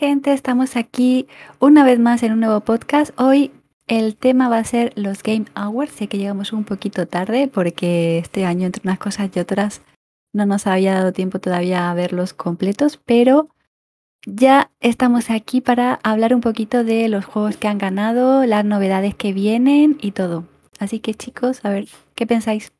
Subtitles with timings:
[0.00, 1.28] gente, estamos aquí
[1.58, 3.12] una vez más en un nuevo podcast.
[3.20, 3.52] Hoy
[3.86, 5.92] el tema va a ser los Game Awards.
[5.92, 9.82] Sé que llegamos un poquito tarde porque este año entre unas cosas y otras
[10.32, 13.50] no nos había dado tiempo todavía a verlos completos, pero
[14.24, 19.14] ya estamos aquí para hablar un poquito de los juegos que han ganado, las novedades
[19.14, 20.46] que vienen y todo.
[20.78, 22.72] Así que chicos, a ver, ¿qué pensáis?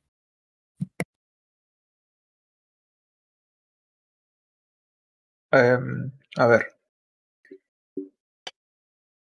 [5.53, 6.80] Em, a ver.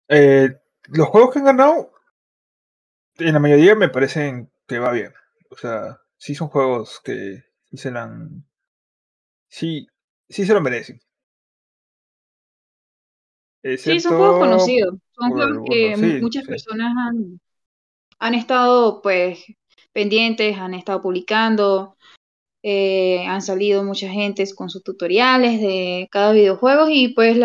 [0.09, 0.49] Eh,
[0.89, 1.91] los juegos que han ganado,
[3.17, 5.13] en la mayoría me parecen que va bien.
[5.49, 8.07] O sea, sí son juegos que sí se la
[9.49, 9.87] Sí,
[10.29, 10.99] sí se lo merecen.
[13.77, 14.95] sí, son juegos conocidos.
[15.11, 17.39] Son juegos que muchas personas han,
[18.19, 19.43] han estado pues
[19.93, 21.95] pendientes, han estado publicando.
[22.63, 27.37] Eh, han salido mucha gente con sus tutoriales de cada videojuego y pues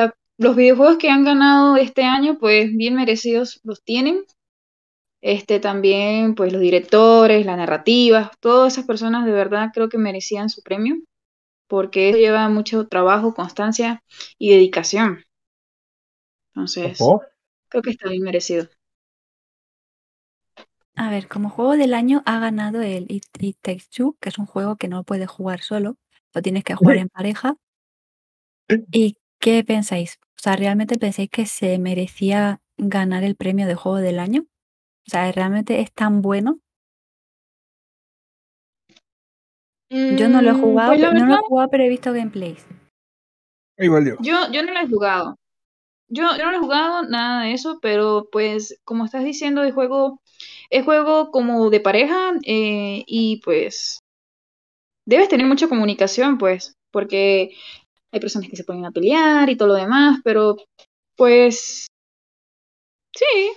[0.42, 4.24] los videojuegos que han ganado este año pues bien merecidos los tienen.
[5.22, 10.50] Este también pues los directores, las narrativas, todas esas personas de verdad creo que merecían
[10.50, 10.96] su premio
[11.68, 14.02] porque eso lleva mucho trabajo, constancia
[14.38, 15.24] y dedicación.
[16.54, 16.98] Entonces,
[17.70, 18.68] creo que está bien merecido.
[20.96, 23.24] A ver, como juego del año ha ganado el It,
[23.62, 25.96] Takes Two, que es un juego que no puedes jugar solo,
[26.34, 27.56] lo tienes que jugar en pareja.
[28.92, 30.18] ¿Y qué pensáis?
[30.36, 34.46] O sea, ¿realmente pensáis que se merecía ganar el premio de juego del año?
[35.06, 36.60] O sea, ¿realmente es tan bueno?
[39.90, 42.66] Yo no lo he mm, jugado, pues no lo he jugado, pero he visto gameplays.
[43.78, 44.16] Igual yo.
[44.20, 45.36] Yo, yo no lo he jugado.
[46.08, 49.72] Yo, yo, no lo he jugado, nada de eso, pero pues como estás diciendo, el
[49.72, 50.20] juego
[50.70, 54.02] es juego como de pareja eh, y pues
[55.04, 57.54] debes tener mucha comunicación, pues, porque
[58.12, 60.56] hay personas que se ponen a pelear y todo lo demás, pero
[61.16, 61.88] pues
[63.12, 63.52] sí,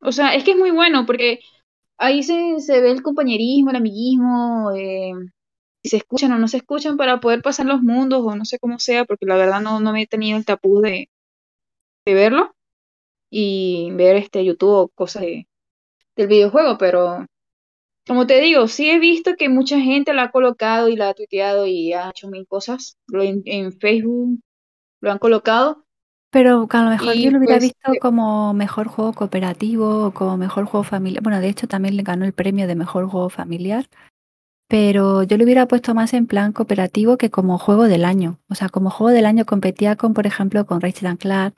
[0.00, 1.40] o sea, es que es muy bueno porque
[1.98, 5.12] ahí se, se ve el compañerismo, el amiguismo, eh,
[5.82, 8.58] si se escuchan o no se escuchan para poder pasar los mundos o no sé
[8.58, 11.10] cómo sea, porque la verdad no, no me he tenido el tapuz de,
[12.06, 12.54] de verlo
[13.30, 15.48] y ver este YouTube o cosas de,
[16.16, 17.26] del videojuego, pero
[18.08, 21.14] como te digo, sí he visto que mucha gente la ha colocado y la ha
[21.14, 22.96] tuiteado y ha hecho mil cosas.
[23.12, 24.40] En, Facebook
[25.00, 25.84] lo han colocado.
[26.30, 30.10] Pero a lo mejor yo lo hubiera pues, visto eh como mejor juego cooperativo o
[30.12, 31.22] como mejor juego familiar.
[31.22, 33.86] Bueno, de hecho también le ganó el premio de mejor juego familiar.
[34.68, 38.38] Pero yo lo hubiera puesto más en plan cooperativo que como juego del año.
[38.50, 41.54] O sea, como juego del año competía con, por ejemplo, con Ratchet Clank,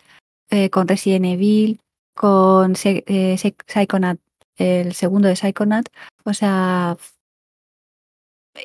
[0.50, 1.81] eh, con Resident Evil,
[2.15, 3.37] con eh,
[3.67, 4.21] Psychonaut
[4.60, 5.88] el segundo de Psychonaut.
[6.25, 6.97] O sea,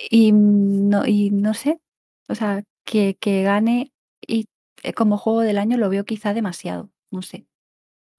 [0.10, 1.80] y no, y no sé,
[2.28, 3.92] o sea, que, que gane
[4.28, 4.46] y
[4.84, 7.48] eh, como juego del año lo veo quizá demasiado, no sé.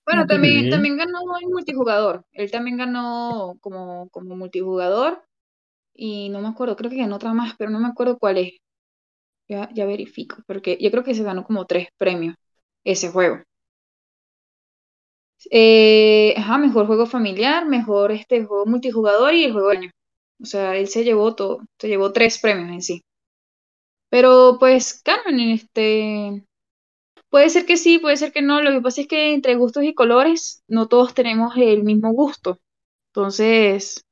[0.06, 2.25] Bueno, también, también ganó el multijugador.
[2.32, 5.25] Él también ganó como, como multijugador.
[5.94, 8.53] Y no me acuerdo, creo que ganó otra más, pero no me acuerdo cuál es.
[9.48, 12.36] Ya, ya verifico, porque yo creo que se ganó como tres premios
[12.84, 13.42] ese juego.
[15.50, 19.91] Eh, ajá, mejor juego familiar, mejor este juego multijugador y el juego año.
[20.42, 23.02] O sea, él se llevó todo, se llevó tres premios en sí.
[24.10, 26.44] Pero pues, Carmen, este,
[27.30, 28.62] puede ser que sí, puede ser que no.
[28.62, 32.58] Lo que pasa es que entre gustos y colores no todos tenemos el mismo gusto.
[33.14, 34.04] Entonces,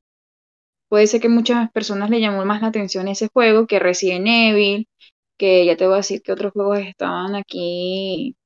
[0.88, 4.88] puede ser que muchas personas le llamó más la atención ese juego que Resident Evil,
[5.38, 8.36] que ya te voy a decir que otros juegos estaban aquí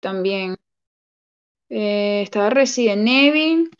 [0.00, 0.56] también.
[1.68, 3.70] Eh, estaba Resident Evil,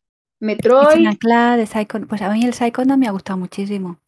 [0.40, 1.08] Metroid.
[1.08, 3.98] de Psycho, pues a mí el Psychonaut me ha gustado muchísimo.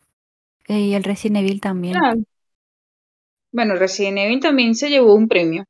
[0.68, 1.96] Eh, y el Resident Evil también.
[3.52, 5.64] Bueno, Resident Evil también se llevó un premio.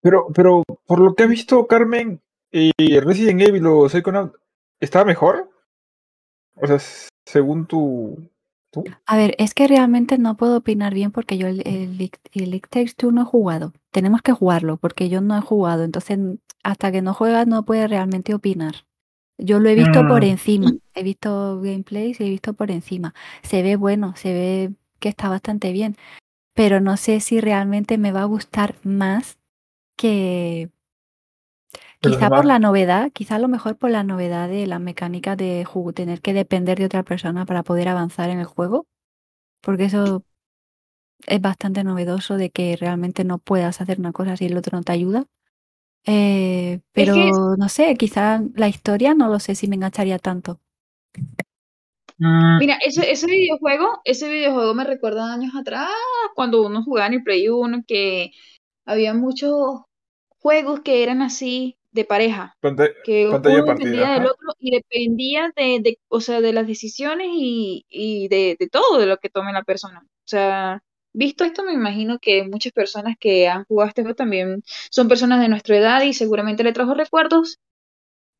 [0.00, 2.20] Pero, pero por lo que he visto, Carmen,
[2.50, 4.34] y Resident Evil o Psychonaut,
[4.80, 5.50] ¿estaba mejor?
[6.54, 6.78] O sea,
[7.24, 8.30] según tu,
[9.06, 12.94] A ver, es que realmente no puedo opinar bien porque yo el, el, el Takes
[13.10, 13.72] no he jugado.
[13.90, 15.84] Tenemos que jugarlo porque yo no he jugado.
[15.84, 16.18] Entonces,
[16.62, 18.86] hasta que no juegas no puedes realmente opinar.
[19.38, 20.28] Yo lo he visto por mm.
[20.28, 20.72] encima.
[20.94, 23.14] He visto gameplays y he visto por encima.
[23.42, 25.96] Se ve bueno, se ve que está bastante bien.
[26.54, 29.38] Pero no sé si realmente me va a gustar más
[29.96, 30.70] que,
[32.00, 35.66] Quizá por la novedad, quizá a lo mejor por la novedad de las mecánicas de
[35.94, 38.86] tener que depender de otra persona para poder avanzar en el juego,
[39.60, 40.22] porque eso
[41.26, 44.84] es bastante novedoso de que realmente no puedas hacer una cosa si el otro no
[44.84, 45.26] te ayuda.
[46.06, 50.60] Eh, pero no sé, quizá la historia no lo sé si me engancharía tanto.
[52.18, 52.58] Mm.
[52.58, 55.88] Mira, ese, ese videojuego, ese videojuego me recuerda años atrás,
[56.36, 58.30] cuando uno jugaba en el Play 1, que
[58.86, 59.82] había muchos
[60.38, 63.64] juegos que eran así de pareja, Pantalla, que uno partida.
[63.64, 64.26] dependía del ajá.
[64.26, 68.98] otro y dependía de, de, o sea, de las decisiones y, y de, de todo
[68.98, 70.02] de lo que tome la persona.
[70.04, 70.82] O sea,
[71.12, 75.40] visto esto, me imagino que muchas personas que han jugado este juego también son personas
[75.40, 77.58] de nuestra edad y seguramente le trajo recuerdos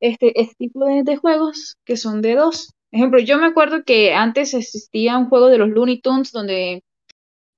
[0.00, 2.72] este, este tipo de, de juegos que son de dos.
[2.90, 6.82] Ejemplo, yo me acuerdo que antes existía un juego de los Looney Tunes donde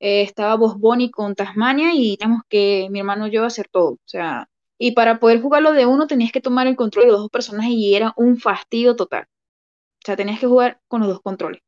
[0.00, 3.92] eh, estaba Boss Bunny con Tasmania y teníamos que mi hermano y yo hacer todo.
[3.92, 4.48] O sea,
[4.82, 7.72] y para poder jugarlo de uno tenías que tomar el control de los dos personajes
[7.74, 9.24] y era un fastidio total.
[9.24, 11.60] O sea, tenías que jugar con los dos controles.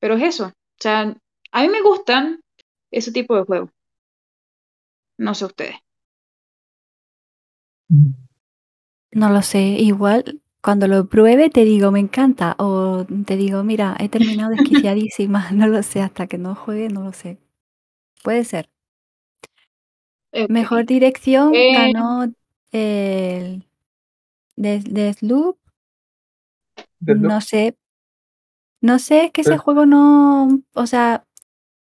[0.00, 0.48] Pero es eso.
[0.48, 1.16] O sea,
[1.52, 2.42] a mí me gustan
[2.90, 3.70] ese tipo de juegos.
[5.16, 5.76] No sé ustedes.
[9.12, 13.96] No lo sé, igual cuando lo pruebe te digo me encanta o te digo mira,
[13.98, 17.38] he terminado desquiciadísima, no lo sé, hasta que no juegue no lo sé.
[18.22, 18.68] Puede ser.
[20.48, 22.24] Mejor dirección Eh, ganó
[22.72, 23.64] el
[24.56, 25.58] de, Deathloop,
[27.00, 27.30] Deathloop.
[27.30, 27.76] no sé.
[28.80, 31.24] No sé, es que ese juego no, o sea,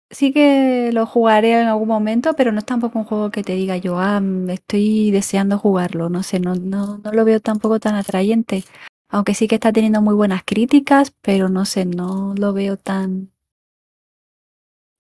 [0.10, 3.54] sí que lo jugaré en algún momento, pero no es tampoco un juego que te
[3.56, 7.80] diga yo, ah, mm, estoy deseando jugarlo, no sé, no, no, no lo veo tampoco
[7.80, 8.64] tan atrayente.
[9.10, 13.32] Aunque sí que está teniendo muy buenas críticas, pero no sé, no lo veo tan...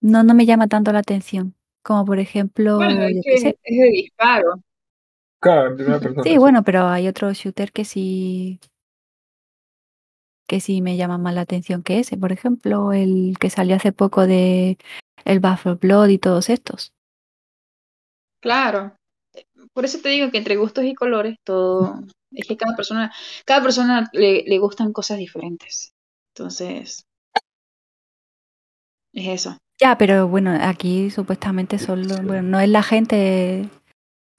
[0.01, 1.55] No, no me llama tanto la atención.
[1.83, 3.59] Como por ejemplo, bueno, es yo que qué sé.
[3.63, 4.63] es de disparo.
[5.41, 6.23] Claro, en primera persona.
[6.23, 8.59] Sí, bueno, pero hay otros shooter que sí
[10.47, 13.91] que sí me llaman más la atención que ese, por ejemplo, el que salió hace
[13.91, 14.77] poco de
[15.25, 16.93] el Buffalo Blood y todos estos.
[18.41, 18.95] Claro.
[19.73, 22.03] Por eso te digo que entre gustos y colores, todo.
[22.31, 23.11] Es que cada persona,
[23.45, 25.93] cada persona le, le gustan cosas diferentes.
[26.35, 27.05] Entonces,
[29.13, 29.57] es eso.
[29.83, 33.69] Ya, pero bueno, aquí supuestamente solo, bueno, no es la gente,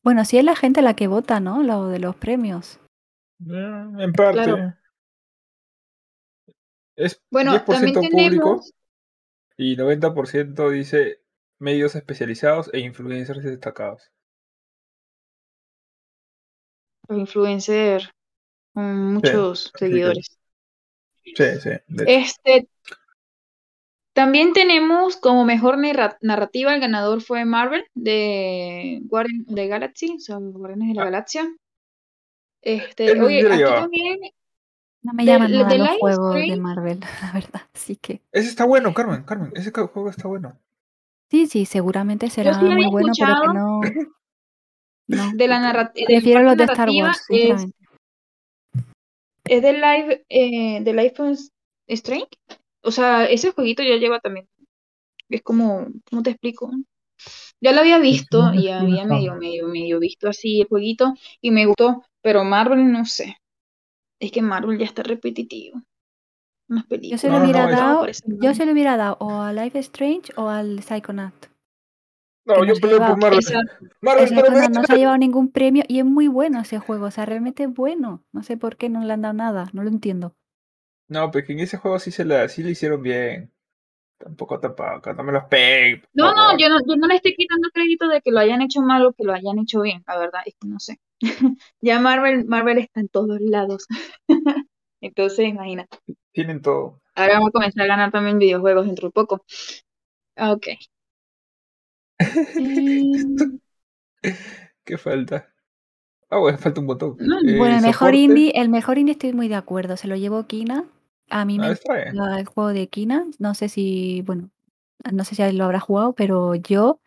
[0.03, 1.63] bueno, sí es la gente la que vota, ¿no?
[1.63, 2.81] Lo de los premios.
[3.47, 4.43] Eh, En parte.
[4.45, 4.75] Claro.
[6.97, 8.73] Es Bueno, 10% también público tenemos.
[9.59, 11.21] y 90% dice
[11.59, 14.11] medios especializados e influencers destacados.
[17.09, 18.11] Los influencers
[18.73, 20.39] con muchos seguidores.
[21.25, 21.71] Sí, sí.
[21.71, 22.05] hecho.
[22.07, 22.69] Este,
[24.15, 30.21] también tenemos como mejor narra- narrativa, el ganador fue Marvel de Guardian de Galaxy, o
[30.21, 31.05] sea, los Guardianes de la Ah.
[31.07, 31.55] Galaxia.
[32.63, 34.19] Este, oye, aquí también,
[35.03, 37.63] No me llaman de nada los de Marvel, la verdad.
[37.75, 39.53] Así que Ese está bueno, Carmen, Carmen.
[39.55, 40.59] Ese juego está bueno.
[41.31, 43.81] sí, sí, seguramente será sí muy bueno, pero que no.
[45.09, 45.33] No.
[45.37, 47.67] de la narrativa, Prefiero los de Star Wars, es,
[49.45, 51.53] es de Life, eh, de Life is
[51.89, 52.29] Strange.
[52.85, 54.49] O sea, ese jueguito ya lleva también.
[55.29, 56.71] Es como, ¿cómo te explico?
[57.61, 61.67] Ya lo había visto y había medio, medio, medio visto así el jueguito y me
[61.67, 63.37] gustó, pero Marvel no sé.
[64.21, 65.83] Es que Marvel ya está repetitivo.
[66.69, 67.23] Unas películas.
[67.23, 68.07] Yo se lo No, hubiera no, dado,
[68.41, 71.47] yo se lo hubiera dado o a Life is Strange o al Psychonaut.
[72.47, 73.39] No, yo peleo por Marvel.
[73.41, 73.61] Esa-
[74.01, 77.11] Marvel, Psychonaut no se ha llevado ningún premio y es muy bueno ese juego, o
[77.11, 78.25] sea, realmente es bueno.
[78.33, 80.35] No sé por qué no le han dado nada, no lo entiendo.
[81.09, 83.53] No, porque en ese juego sí se la, sí le hicieron bien.
[84.19, 86.01] Tampoco tampoco, no me los peguen.
[86.01, 88.63] por No, no, yo no, yo no le estoy quitando crédito de que lo hayan
[88.63, 91.01] hecho mal o que lo hayan hecho bien, la verdad, es que no sé.
[91.81, 93.87] ya Marvel, Marvel está en todos lados.
[95.01, 95.99] Entonces, imagínate.
[96.33, 97.01] Tienen todo.
[97.15, 99.45] Ahora vamos a comenzar a ganar también videojuegos dentro de poco.
[100.37, 100.69] Ah, Ok.
[104.85, 105.53] ¿Qué falta?
[106.31, 107.17] Ah, bueno, falta un botón.
[107.21, 108.19] No, Eh, Bueno, el mejor soporte.
[108.19, 110.85] indie, el mejor indie estoy muy de acuerdo, se lo llevó Kina.
[111.31, 111.79] A mí Ah, me bien.
[112.09, 114.51] encanta el juego de Kina, no sé si, bueno,
[115.13, 117.01] no sé si lo habrá jugado, pero yo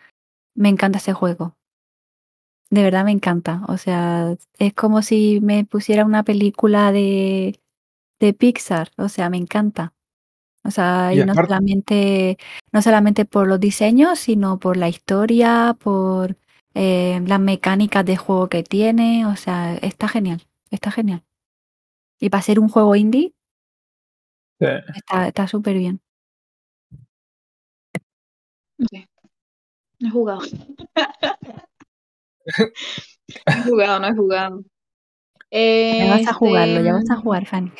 [0.55, 1.55] me encanta ese juego.
[2.69, 3.61] De verdad me encanta.
[3.67, 7.59] O sea, es como si me pusiera una película de,
[8.19, 8.91] de Pixar.
[8.97, 9.93] O sea, me encanta.
[10.65, 12.37] O sea, Y y no aparte- solamente,
[12.73, 16.35] no solamente por los diseños, sino por la historia, por
[16.73, 19.25] eh, las mecánicas de juego que tiene.
[19.25, 20.41] O sea, está genial.
[20.69, 21.23] Está genial.
[22.19, 23.33] Y para ser un juego indie,
[24.59, 24.65] Sí.
[24.95, 26.01] está está súper bien.
[28.79, 29.07] ok.
[29.99, 30.41] No he jugado.
[33.47, 34.63] No he jugado, no he jugado.
[35.97, 37.71] Ya vas a jugarlo, ya vas a Este, jugar, Fanny.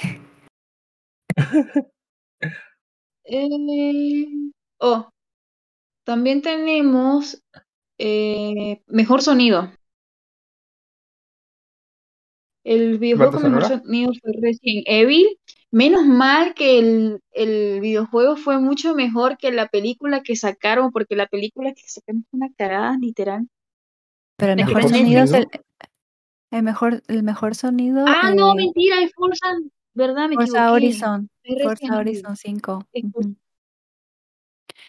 [3.25, 4.25] eh,
[4.79, 5.09] oh,
[6.05, 7.43] también tenemos
[7.99, 9.71] eh, mejor sonido.
[12.63, 13.83] El videojuego ¿Banda con mejor sonora?
[13.83, 15.25] sonido fue Resident Evil.
[15.77, 21.15] Menos mal que el, el videojuego fue mucho mejor que la película que sacaron, porque
[21.15, 23.47] la película que sacaron fue una cagada, literal.
[24.37, 25.47] Pero el mejor sonido es el.
[26.49, 28.05] El mejor, el mejor sonido.
[28.07, 29.55] Ah, no, mentira, es Forza,
[29.93, 30.29] ¿verdad?
[30.29, 30.71] Me Forza.
[30.71, 31.29] Horizon.
[31.61, 31.95] Forza.
[31.95, 32.83] Horizon 5.
[32.91, 33.35] Es ujú.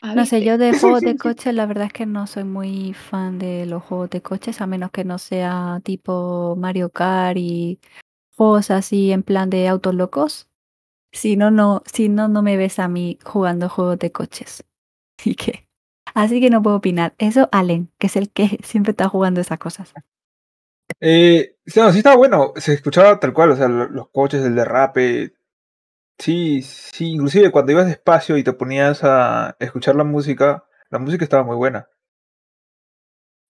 [0.00, 2.94] Ah, No sé, yo de juegos de coches la verdad es que no soy muy
[2.94, 7.78] fan de los juegos de coches, a menos que no sea tipo Mario Kart y
[8.38, 10.47] juegos así en plan de autos locos.
[11.12, 14.64] Si no, no, si no, no me ves a mí jugando juegos de coches.
[15.20, 15.68] Así que,
[16.14, 17.14] así que no puedo opinar.
[17.18, 19.92] Eso, Allen, que es el que siempre está jugando esas cosas.
[21.00, 24.44] Eh, sí, no, sí estaba bueno, se escuchaba tal cual, o sea, lo- los coches,
[24.44, 25.34] el derrape.
[26.18, 31.24] Sí, sí, inclusive cuando ibas despacio y te ponías a escuchar la música, la música
[31.24, 31.88] estaba muy buena.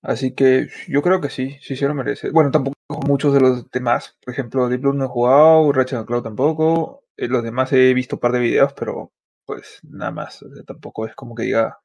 [0.03, 2.31] Así que yo creo que sí, sí se lo merece.
[2.31, 6.23] Bueno, tampoco muchos de los demás, por ejemplo, Deep Blue no he jugado, Ratchet Cloud
[6.23, 9.13] tampoco, los demás he visto un par de videos, pero
[9.45, 11.79] pues nada más, o sea, tampoco es como que diga,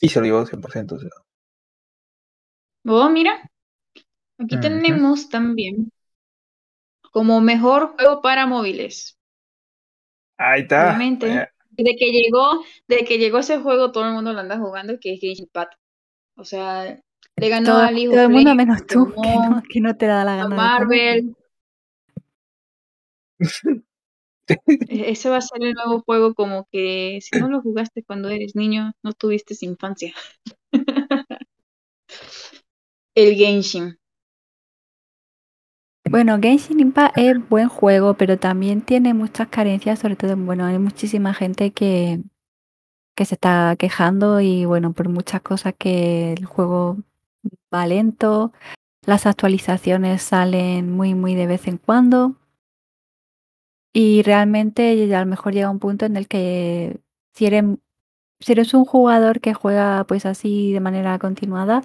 [0.00, 1.10] y se lo llevo 100%, o sea.
[2.86, 3.48] Oh, mira,
[4.38, 5.92] aquí tenemos también
[7.12, 9.18] como mejor juego para móviles.
[10.36, 10.88] Ahí está.
[10.88, 11.26] Obviamente.
[11.32, 14.98] eh, Desde que llegó, desde que llegó ese juego, todo el mundo lo anda jugando,
[15.00, 15.74] que es Genshin Impact.
[16.36, 16.98] O sea,
[17.36, 19.96] le ganó Todo, a League of todo el mundo menos tú, que no, que no
[19.96, 20.88] te da la a gana jugar.
[20.88, 21.36] Marvel.
[24.86, 28.28] E- Ese va a ser el nuevo juego como que si no lo jugaste cuando
[28.30, 30.14] eres niño, no tuviste infancia.
[33.14, 33.98] El Genshin.
[36.10, 40.78] Bueno, Genshin Impact es buen juego, pero también tiene muchas carencias, sobre todo, bueno, hay
[40.78, 42.22] muchísima gente que,
[43.16, 46.98] que se está quejando y bueno, por muchas cosas que el juego
[47.74, 48.52] va lento,
[49.06, 52.36] las actualizaciones salen muy, muy de vez en cuando
[54.00, 57.00] y realmente a lo mejor llega un punto en el que
[57.34, 57.64] si eres,
[58.38, 61.82] si eres un jugador que juega pues así de manera continuada,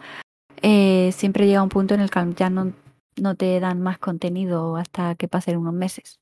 [0.62, 2.72] eh, siempre llega un punto en el que ya no,
[3.20, 6.20] no te dan más contenido hasta que pasen unos meses.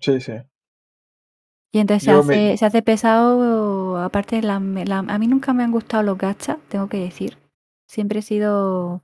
[0.00, 0.32] Sí, sí.
[1.70, 5.64] Y entonces se me- hace, se hace pesado, aparte la, la- a mí nunca me
[5.64, 7.36] han gustado los gachas, tengo que decir.
[7.86, 9.03] Siempre he sido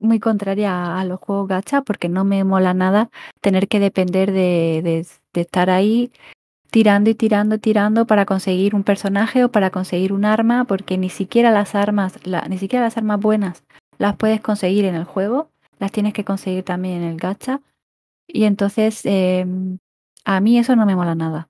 [0.00, 5.06] muy contraria a, los juegos gacha porque no me mola nada tener que depender de,
[5.34, 6.10] estar ahí
[6.70, 11.10] tirando y tirando tirando para conseguir un personaje o para conseguir un arma, porque ni
[11.10, 13.64] siquiera las armas, ni siquiera las armas buenas
[13.98, 17.60] las puedes conseguir en el juego, las tienes que conseguir también en el gacha.
[18.26, 19.78] Y entonces em,
[20.24, 21.48] a mí eso no me mola nada,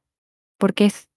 [0.59, 1.09] porque es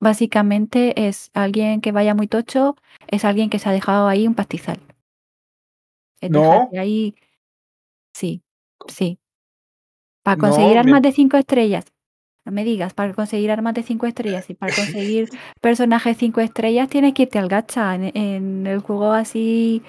[0.00, 2.76] básicamente es alguien que vaya muy tocho,
[3.08, 4.80] es alguien que se ha dejado ahí un pastizal.
[6.20, 6.70] Es No.
[6.78, 7.14] ahí,
[8.14, 8.42] sí,
[8.88, 9.18] sí.
[10.22, 11.84] Para No, conseguir me- armas de cinco estrellas,
[12.46, 15.28] no me digas, para conseguir armas de cinco estrellas y para conseguir
[15.60, 17.94] personajes cinco estrellas tienes que irte al gacha.
[17.94, 19.82] En, en el juego así,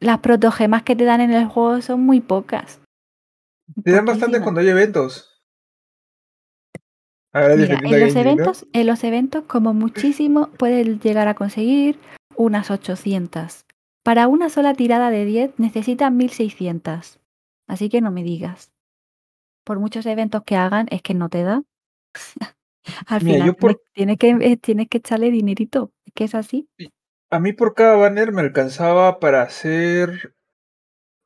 [0.00, 2.80] las protogemas que te dan en el juego son muy pocas.
[3.82, 5.30] Te dan bastantes cuando hay eventos.
[7.32, 11.98] Mira, en los eventos, en los eventos, como muchísimo, puedes llegar a conseguir
[12.36, 13.63] unas 800.
[14.04, 17.20] Para una sola tirada de 10 necesitas 1600.
[17.66, 18.70] Así que no me digas.
[19.64, 21.62] Por muchos eventos que hagan, es que no te da.
[23.06, 25.90] Al Mira, final yo por- tienes, que, eh, tienes que echarle dinerito.
[26.04, 26.68] Es que es así.
[27.30, 30.34] A mí por cada banner me alcanzaba para hacer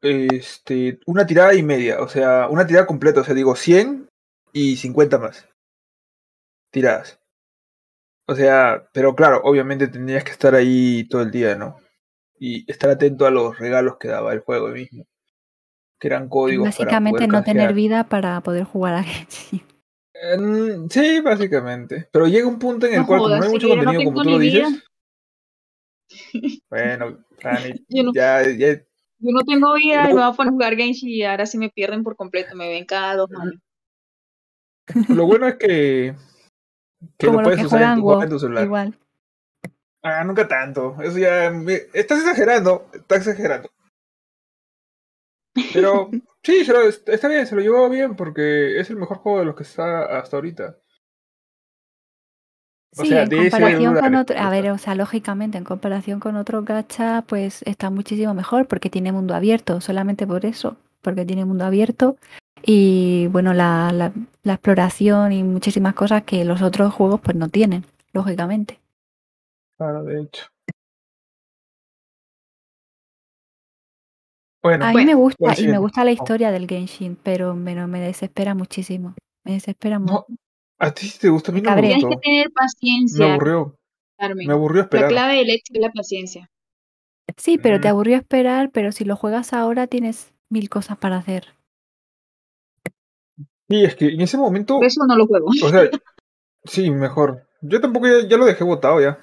[0.01, 4.09] este, una tirada y media, o sea, una tirada completa, o sea, digo 100
[4.53, 5.49] y 50 más
[6.71, 7.21] tiradas.
[8.29, 11.77] O sea, pero claro, obviamente tendrías que estar ahí todo el día, ¿no?
[12.39, 15.05] Y estar atento a los regalos que daba el juego mismo,
[15.99, 17.75] que eran códigos Básicamente para no poder tener canjear.
[17.75, 19.63] vida para poder jugar a Genshin.
[20.91, 22.09] Sí, básicamente.
[22.13, 23.75] Pero llega un punto en el No cual, como jodas, no hay sí, mucho no
[23.75, 24.67] contenido, como tú lo vida.
[24.69, 24.85] dices.
[26.71, 27.19] Bueno,
[27.91, 28.75] no- ya, ya,
[29.21, 31.59] Yo no tengo vida y me voy a poner a jugar Genshin y ahora sí
[31.59, 33.61] me pierden por completo, me ven cada dos años.
[35.09, 36.15] Lo bueno es que,
[37.19, 38.65] que Como lo puedes que usar en tu, en tu celular.
[38.65, 38.99] Igual.
[40.09, 40.97] Ah, nunca tanto.
[41.03, 41.51] Eso ya.
[41.51, 42.87] me- Estás exagerando.
[42.93, 43.69] Estás exagerando.
[45.73, 46.11] Pero
[46.43, 49.45] sí, se lo- está bien, se lo llevó bien porque es el mejor juego de
[49.47, 50.77] los que está hasta ahorita.
[52.97, 56.37] O Sí, sea, en comparación con otro, a ver, o sea, lógicamente en comparación con
[56.37, 61.45] otros gacha, pues está muchísimo mejor porque tiene mundo abierto, solamente por eso, porque tiene
[61.45, 62.17] mundo abierto
[62.63, 64.13] y bueno, la, la,
[64.43, 68.81] la exploración y muchísimas cosas que los otros juegos pues no tienen, lógicamente.
[69.79, 70.43] Claro, de hecho.
[74.63, 76.15] Bueno, A mí Bueno, me gusta ¿cuál y me gusta la Oh.
[76.15, 79.15] historia del Genshin, pero me, no- me desespera muchísimo.
[79.45, 80.27] Me desespera mucho.
[80.29, 80.37] no,
[80.81, 81.83] a ti sí te gusta, a mí Me no me.
[81.83, 83.77] Tienes que tener Me paciencia, aburrió.
[84.19, 84.47] Carmen.
[84.49, 85.09] Me aburrió La esperar.
[85.09, 86.51] clave del éxito es la paciencia.
[87.37, 87.91] Sí, pero te Mm.
[87.93, 91.55] aburrió esperar, pero si lo juegas ahora tienes mil cosas para hacer.
[93.69, 95.47] Y es que en ese momento, Por eso no lo juego.
[95.63, 95.83] o sea,
[96.65, 97.47] sí, mejor.
[97.61, 99.19] Yo tampoco ya, ya lo dejé votado ya.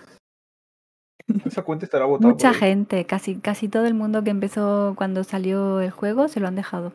[1.45, 2.31] Esa cuenta estará botada.
[2.31, 6.39] Mucha por gente, casi, casi todo el mundo que empezó cuando salió el juego se
[6.39, 6.93] lo han dejado.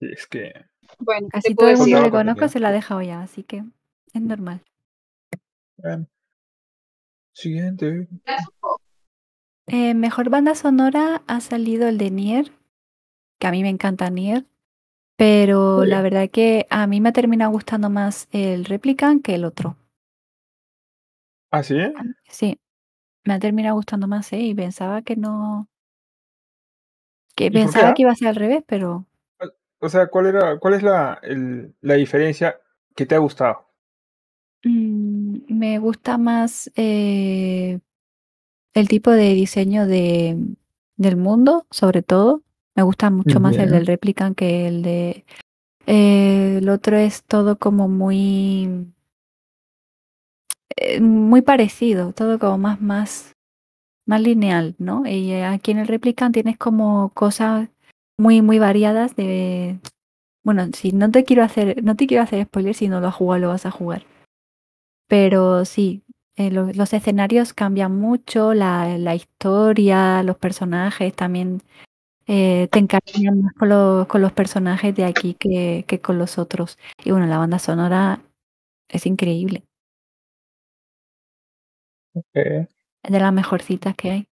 [0.00, 0.52] Sí, es que.
[0.98, 3.64] Bueno, ¿qué Casi todo el mundo que conozco se lo ha dejado ya, así que
[4.12, 4.62] es normal.
[7.32, 8.08] Siguiente.
[9.66, 12.52] Eh, mejor banda sonora ha salido el de Nier,
[13.38, 14.44] que a mí me encanta Nier,
[15.16, 19.44] pero la verdad que a mí me ha terminado gustando más el Replicant que el
[19.44, 19.76] otro.
[21.50, 21.76] ¿Ah, sí?
[22.28, 22.58] Sí,
[23.24, 24.40] me ha terminado gustando más, ¿eh?
[24.40, 25.68] Y pensaba que no,
[27.36, 27.94] que ¿Y por qué, pensaba ah?
[27.94, 29.06] que iba a ser al revés, pero
[29.80, 32.58] O sea, ¿cuál era, cuál es la, el- la diferencia
[32.96, 33.66] que te ha gustado?
[34.64, 37.80] mm, me gusta más eh,
[38.74, 40.38] el tipo de diseño de,
[40.96, 42.42] del mundo, sobre todo.
[42.76, 43.72] Me gusta mucho más el Ya.
[43.72, 45.24] del Replicant que el de...
[45.86, 48.92] eh, el otro es todo como muy...
[50.76, 53.32] eh, muy parecido, todo como más, más,
[54.06, 55.06] más lineal, ¿no?
[55.06, 57.68] Y eh, aquí en el Replicant tienes como cosas
[58.18, 59.80] muy, muy variadas de...
[60.44, 63.14] Bueno, si no te quiero hacer, no te quiero hacer spoiler, si no lo has
[63.16, 64.04] jugado, lo vas a jugar.
[65.08, 66.02] Pero sí,
[66.36, 71.62] eh, lo- los escenarios cambian mucho, la, la historia, los personajes también
[72.28, 76.38] eh, te encariñas más con los, con los personajes de aquí que, que con los
[76.38, 76.78] otros.
[77.04, 78.22] Y bueno, la banda sonora
[78.88, 79.64] es increíble,
[82.34, 84.28] Es de las mejorcitas que hay.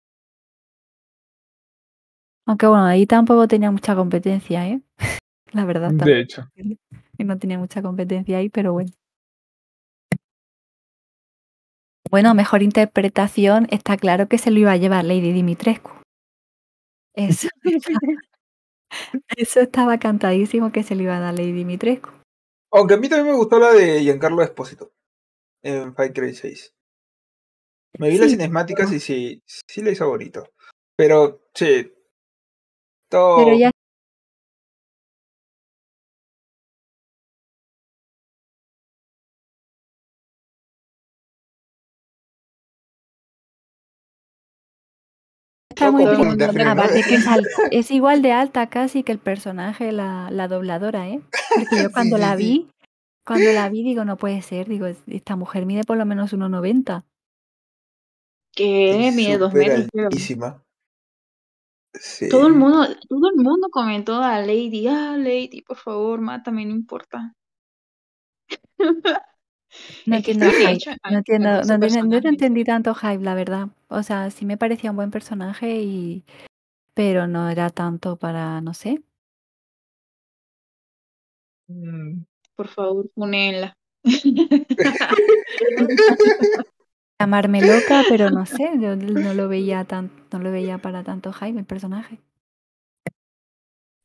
[2.46, 4.80] Aunque bueno, ahí tampoco tenía mucha competencia, ¿eh?
[5.52, 6.10] La verdad, tampoco.
[6.10, 6.48] de hecho.
[6.54, 6.78] que
[7.24, 8.90] no tenía mucha competencia ahí, pero bueno.
[12.10, 15.92] Bueno, mejor interpretación, está claro que se lo iba a llevar Lady Dimitrescu.
[17.14, 17.48] Eso,
[19.36, 22.10] eso estaba cantadísimo que se lo iba a dar Lady Dimitrescu.
[22.72, 24.92] Aunque a mí también me gustó la de Giancarlo Espósito
[25.62, 26.74] en Fight Cry 6.
[27.98, 30.44] Me vi las Sí, cinemáticas pero- y sí, sí le hizo bonito.
[30.96, 31.92] Pero, sí.
[33.08, 33.44] Todo.
[33.44, 33.70] Pero ya
[45.70, 46.38] está muy bien.
[46.40, 51.20] es, al- es igual de alta casi que el personaje, la, la dobladora, ¿eh?
[51.54, 52.42] Porque yo cuando sí, la sí.
[52.42, 52.68] vi,
[53.26, 56.32] cuando la vi digo, no puede ser, digo, es- esta mujer mide por lo menos
[56.32, 57.04] 1,90.
[58.54, 60.06] Que Y mide dos súper metros, creo.
[60.06, 60.62] altísima.
[61.94, 62.28] Sí.
[62.28, 66.74] Todo el mundo, todo el mundo comentó a Lady, ah, Lady, por favor, mátame, no
[66.74, 67.34] importa.
[70.06, 73.68] No entiendo no entiendo, no, entendí tanto hype, la verdad.
[73.88, 76.24] O sea, sí me parecía un buen personaje y
[76.94, 79.02] pero no era tanto para, no sé.
[81.68, 82.24] Mm.
[82.56, 83.76] Por favor, ponela.
[87.20, 91.34] Llamarme loca, pero no sé, yo no lo veía tan, no lo veía para tanto
[91.34, 92.18] hype el personaje.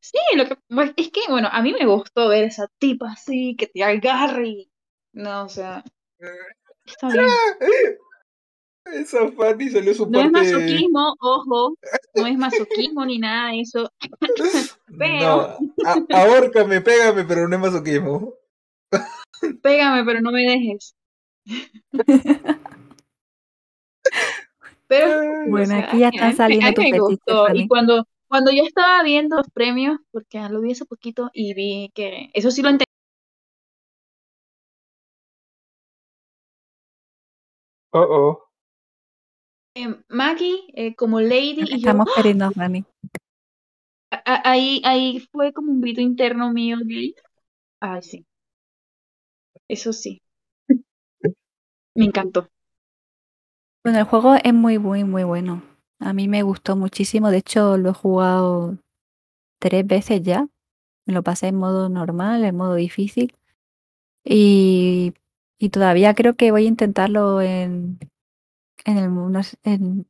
[0.02, 3.56] Sí, lo que pues, es que, bueno, a mí me gustó ver esa tipa así,
[3.58, 4.72] que te agarre y...
[5.14, 5.84] No, o sea,
[6.86, 7.26] está bien.
[8.86, 11.76] Esa Fanny salió su No es masoquismo, ojo,
[12.16, 13.90] no es masoquismo ni nada de eso.
[14.90, 15.60] No, a-
[16.14, 18.34] ahórcame, pégame, pero no es masoquismo.
[19.62, 20.96] Pégame, pero no me dejes.
[24.88, 27.54] Pero o Bueno, sea, aquí ya están saliendo tus gustó.
[27.54, 31.92] Y cuando, cuando yo estaba viendo los premios, porque lo vi hace poquito y vi
[31.94, 32.86] que eso sí lo entendí.
[37.92, 38.46] Oh, oh.
[39.76, 42.84] eh, Maggie eh, como Lady y yo, Estamos perdiendo a Fanny.
[44.26, 46.78] ahí, ahí fue como un grito interno mío.
[47.80, 48.26] Ay, sí.
[49.68, 50.22] Eso sí.
[51.96, 52.50] Me encantó.
[53.86, 55.62] Bueno, el juego es muy, muy, muy bueno.
[56.00, 57.30] A mí me gustó muchísimo.
[57.30, 58.80] De hecho, lo he jugado
[59.60, 60.48] tres veces ya.
[61.06, 63.36] Me lo pasé en modo normal, en modo difícil.
[64.24, 65.14] Y,
[65.60, 68.00] y todavía creo que voy a intentarlo en,
[68.86, 70.08] en el no sé, en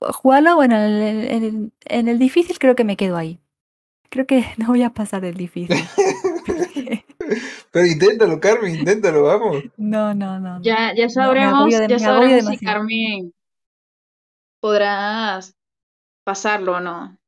[0.00, 3.38] jugarlo, bueno, en el, en el- en el difícil creo que me quedo ahí.
[4.10, 5.76] Creo que no voy a pasar el difícil.
[7.76, 9.62] Pero inténtalo, Carmen, inténtalo, vamos.
[9.76, 10.58] No, no, no.
[10.58, 10.64] no.
[10.64, 12.64] Ya, ya sabremos, de- ya sabremos si.
[12.64, 13.34] Carmen
[14.60, 15.54] podrás
[16.24, 17.18] pasarlo o no.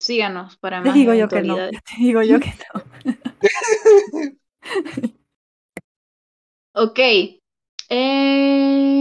[0.00, 1.54] Síganos para Te más digo yo que no.
[1.54, 2.82] Te digo yo que no.
[6.74, 6.98] Ok.
[7.88, 8.96] Eh,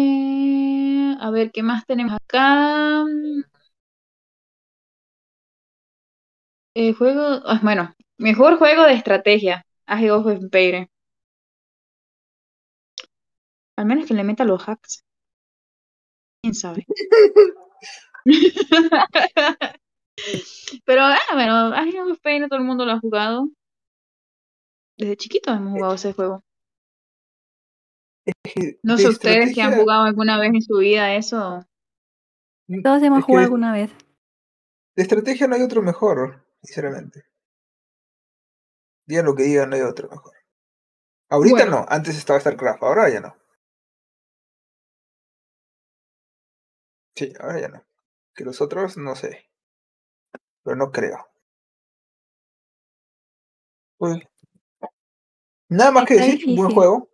[1.19, 3.03] a ver, ¿qué más tenemos acá?
[6.73, 10.87] El juego, ah, bueno, mejor juego de estrategia, Age of Empires.
[13.77, 15.03] Al menos que le meta los hacks.
[16.41, 16.85] ¿Quién sabe?
[20.85, 23.49] Pero, ah, bueno, Age of Empires todo el mundo lo ha jugado.
[24.97, 26.43] Desde chiquito hemos jugado ese juego.
[28.83, 31.65] No sé ustedes que han jugado alguna vez en su vida eso.
[32.83, 33.91] Todos hemos jugado alguna vez.
[34.95, 37.30] De estrategia no hay otro mejor, sinceramente.
[39.11, 40.33] Digan lo que digan, no hay otro mejor.
[41.29, 41.71] Ahorita Bueno.
[41.81, 43.35] no, antes estaba StarCraft, ahora ya no.
[47.17, 47.83] Sí, ahora ya no.
[48.33, 49.49] Que los otros, no sé.
[50.63, 51.27] Pero no creo.
[55.67, 57.09] Nada más que decir, buen juego.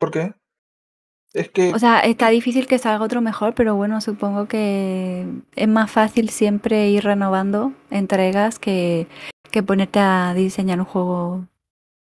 [0.00, 0.34] ¿Por qué?
[1.32, 5.68] Es que O sea, está difícil que salga otro mejor, pero bueno, supongo que es
[5.68, 9.06] más fácil siempre ir renovando entregas que,
[9.50, 11.46] que ponerte a diseñar un juego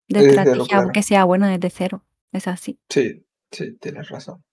[0.08, 0.92] de Desde cero, estrategia claro.
[0.94, 2.04] que sea bueno desde cero.
[2.32, 2.80] Es así.
[2.90, 4.44] sí, sí, tienes razón.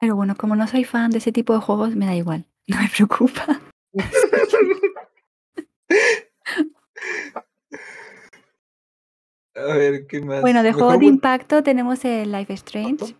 [0.00, 2.46] Pero bueno, como no soy fan de ese tipo de juegos, me da igual.
[2.70, 3.60] No me preocupa.
[9.56, 10.40] A ver, ¿qué más?
[10.40, 13.16] Bueno, de juegos de impacto tenemos el Life Strange.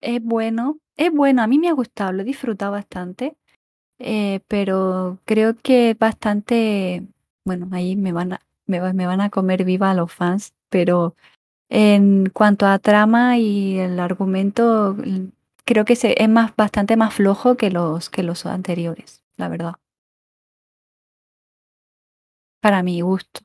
[0.00, 3.36] Es bueno, es bueno, a mí me ha gustado, lo he disfrutado bastante,
[3.98, 7.06] eh, pero creo que bastante,
[7.44, 11.14] bueno, ahí me van a, me, me van a comer viva los fans, pero
[11.70, 14.96] en cuanto a trama y el argumento,
[15.64, 19.74] creo que es más, bastante más flojo que los, que los anteriores, la verdad.
[22.60, 23.40] Para mi gusto.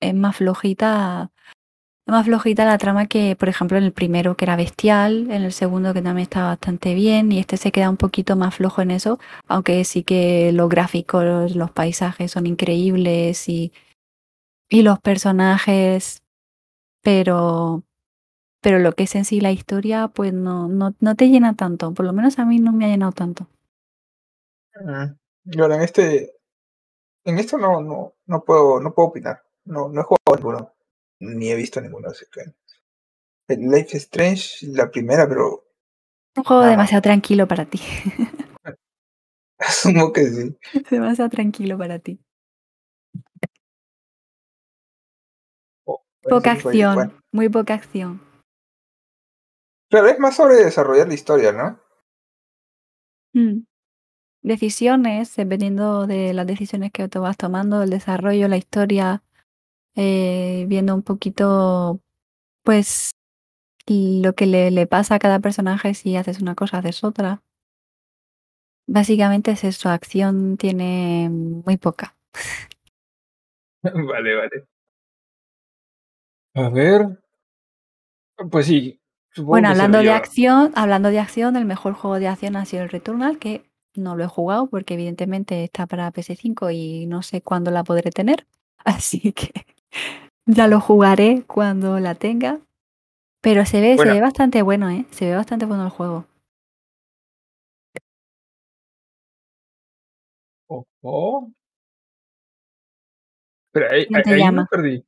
[0.00, 1.30] Es más flojita,
[2.06, 5.42] es más flojita la trama que, por ejemplo, en el primero que era bestial, en
[5.42, 8.80] el segundo que también estaba bastante bien, y este se queda un poquito más flojo
[8.80, 13.72] en eso, aunque sí que los gráficos, los paisajes son increíbles y,
[14.68, 16.22] y los personajes,
[17.02, 17.82] pero,
[18.60, 21.92] pero lo que es en sí la historia, pues no, no, no te llena tanto,
[21.92, 23.48] por lo menos a mí no me ha llenado tanto.
[24.80, 25.16] Mm.
[25.46, 26.36] Y ahora en este,
[27.24, 29.42] en esto no, no, no puedo, no puedo opinar.
[29.64, 30.75] No, no he jugado ninguno,
[31.20, 32.42] ni he visto ninguno, así que.
[33.48, 35.64] El Life is Strange, la primera, pero
[36.36, 37.80] Un juego demasiado tranquilo para ti,
[39.58, 40.56] asumo que sí.
[40.90, 42.20] demasiado tranquilo para ti.
[45.86, 47.20] Oh, Poca parece que fue- acción, bueno.
[47.32, 48.20] muy poca acción.
[49.88, 51.78] Claro, es más sobre desarrollar la historia, ¿no?
[53.34, 53.64] Mm.
[54.42, 59.22] Decisiones, dependiendo de las decisiones que tú vas tomando, el desarrollo, la historia,
[59.96, 62.00] eh, viendo un poquito,
[62.62, 63.10] pues,
[63.88, 67.42] lo que le, le pasa a cada personaje si haces una cosa, haces otra.
[68.86, 72.16] Básicamente es eso, acción tiene muy poca.
[73.82, 74.66] vale, vale.
[76.54, 77.18] A ver.
[78.50, 79.00] Pues sí.
[79.30, 82.82] supongo Bueno, hablando de acción, hablando de acción, el mejor juego de acción ha sido
[82.82, 87.42] el Returnal, que no lo he jugado porque evidentemente está para PS5 y no sé
[87.42, 88.46] cuándo la podré tener.
[88.84, 89.75] Así que
[90.46, 92.58] ya lo jugaré cuando la tenga.
[93.42, 94.10] Pero se ve, Bueno.
[94.10, 95.06] se ve bastante bueno, ¿eh?
[95.10, 96.26] Se ve bastante bueno el juego.
[100.68, 101.52] Ojo.
[103.72, 104.68] Pero ahí, ¿Cómo te ahí me llama?
[104.70, 105.04] perdí.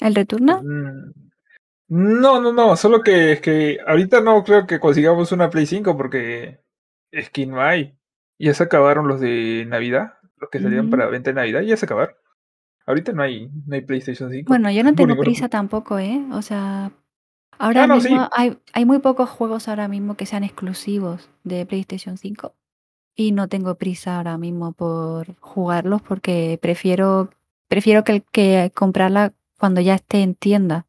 [0.00, 0.62] ¿El Returnal?
[0.62, 1.12] Mm.
[1.88, 5.96] No, no, no, solo que es que ahorita no creo que consigamos una Play 5
[5.96, 6.60] porque
[7.12, 7.96] es que no hay.
[8.38, 10.90] Ya se acabaron los de Navidad, los que salieron Ujú.
[10.96, 12.16] para venta de Navidad, ya se acabaron.
[12.86, 14.48] Ahorita no hay, no hay PlayStation 5.
[14.48, 16.24] Bueno, yo no tengo prisa tampoco, ¿eh?
[16.32, 16.92] O sea,
[17.58, 18.28] ahora Ah, no, mismo sí.
[18.32, 22.54] hay, hay muy pocos juegos ahora mismo que sean exclusivos de PlayStation 5
[23.16, 27.30] y no tengo prisa ahora mismo por jugarlos porque prefiero,
[27.68, 30.86] prefiero que, que comprarla cuando ya esté en tienda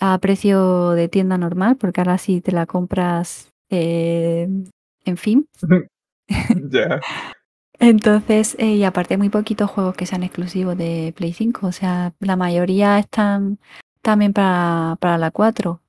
[0.00, 4.48] a precio de tienda normal, porque ahora sí te la compras, eh,
[5.04, 5.46] en fin.
[6.70, 7.00] ya.
[7.82, 12.14] Entonces, eh, y aparte muy poquitos juegos que sean exclusivos de Play 5, o sea,
[12.20, 13.58] la mayoría están
[14.02, 15.80] también para, para la 4.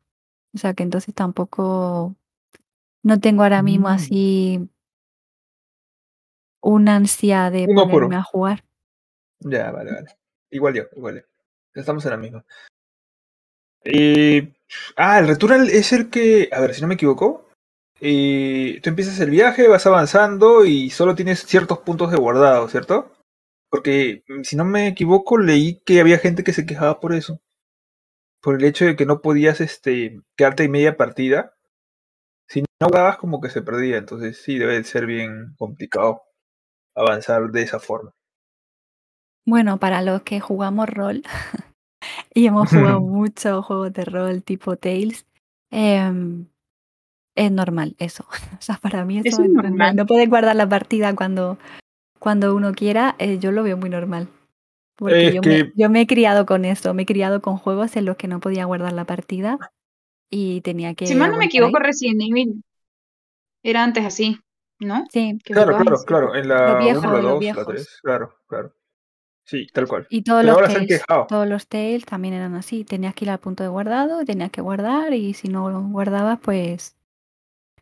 [0.56, 2.16] O sea que entonces tampoco
[3.04, 3.92] no tengo ahora mismo Mm.
[3.92, 4.70] así
[6.62, 8.64] una ansia de ponerme a jugar.
[9.40, 10.08] Ya, vale, vale.
[10.50, 11.22] Igual yo, igual yo.
[11.80, 12.46] Estamos en la misma.
[13.84, 14.52] Eh,
[14.96, 17.50] ah, el Returnal es el que, a ver, si no me equivoco,
[18.06, 23.13] eh, tú empiezas el viaje, vas avanzando y solo tienes ciertos puntos de guardado, ¿cierto?
[23.70, 27.39] Porque, mm, si no me equivoco, leí que había gente que se quejaba por eso.
[28.42, 31.54] Por el hecho de que no podías este, quedarte en media partida
[32.48, 36.22] si no jugabas como que se perdía, entonces sí debe ser bien complicado
[36.96, 38.12] avanzar de esa forma.
[39.46, 41.24] Bueno, para los que jugamos rol
[42.34, 45.26] y hemos jugado muchos juegos de rol tipo Tales,
[45.72, 46.48] em,
[47.36, 48.26] es normal eso.
[48.60, 49.96] O sea, para mí eso, Eso es no- normal.
[49.96, 51.58] No puedes guardar la partida cuando,
[52.19, 54.28] cuando uno quiera, eh, yo lo veo muy normal.
[54.96, 57.58] Porque Es yo, que- me, yo me he criado con eso, me he criado con
[57.58, 59.58] juegos en los que no podía guardar la partida
[60.30, 61.08] y tenía que...
[61.08, 61.84] Si mal no me equivoco, ahí.
[61.84, 62.63] Resident Evil
[63.63, 64.39] era antes así,
[64.80, 65.06] ¿no?
[65.12, 66.06] Sí, Claro, claro, así.
[66.06, 66.36] claro.
[66.36, 67.67] En la viejos, 1, la los 2, la viejos.
[67.67, 68.74] 3, claro, claro.
[69.46, 70.08] Sí, tal cual.
[70.10, 71.28] y todos Pero los ahora se han Tales, quejado.
[71.28, 74.62] todos los Tales también eran así, tenías que ir al punto de guardado, tenías que
[74.62, 76.96] guardar y si no lo guardabas, pues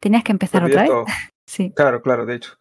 [0.01, 0.89] tenías que empezar otra vez.
[0.89, 1.05] todo.
[1.45, 1.73] Sí.
[1.75, 2.53] Claro, claro, de hecho.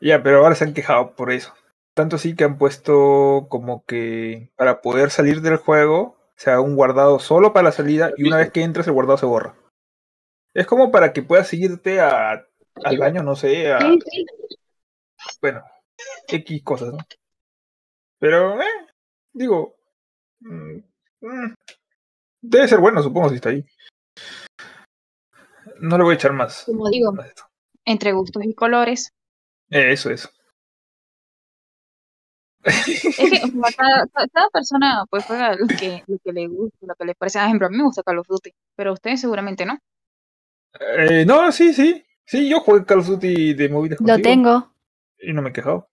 [0.00, 1.54] Ya, pero ahora se han quejado por eso.
[1.94, 6.74] Tanto así que han puesto como que para poder salir del juego, se haga un
[6.74, 9.54] guardado solo para la salida y una vez que entras el guardado se borra.
[10.52, 12.44] Es como para que puedas seguirte a,
[12.82, 14.26] al baño, no sé, a, Sí, sí.
[15.40, 15.62] bueno,
[16.26, 16.98] X cosas, ¿no?
[18.18, 18.86] Pero, eh,
[19.32, 19.76] digo,
[20.40, 20.78] mm,
[21.20, 21.54] mm,
[22.40, 23.64] debe ser bueno, supongo, si está ahí.
[25.80, 26.64] No le voy a echar más.
[26.64, 27.32] Como digo, más
[27.84, 29.12] entre gustos y colores.
[29.70, 30.28] Eh, eso, eso.
[32.64, 36.94] Es que o sea, cada, persona pues juega lo que, lo que le gusta, lo
[36.94, 37.38] que le parece.
[37.38, 39.78] Por ejemplo, a mí me gusta Call of Duty, pero a ustedes seguramente no.
[40.80, 42.04] Eh, no, sí, sí.
[42.26, 44.72] Sí, yo jugué Call of Duty de móviles Lo contigo tengo.
[45.18, 45.88] y no me he quejado.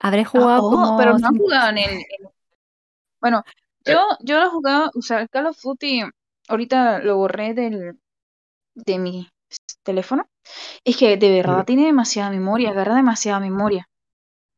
[0.00, 0.96] Habré Ah, jugado oh, como...
[0.96, 1.90] pero no jugado en el...
[1.90, 2.28] en-
[3.20, 3.42] Bueno,
[3.84, 6.02] yo, yo lo jugaba, o sea, el Call of Duty,
[6.48, 7.98] ahorita lo borré del,
[8.86, 9.28] de mi
[9.82, 10.28] teléfono.
[10.84, 13.86] Es que de verdad tiene demasiada memoria, agarra demasiada memoria.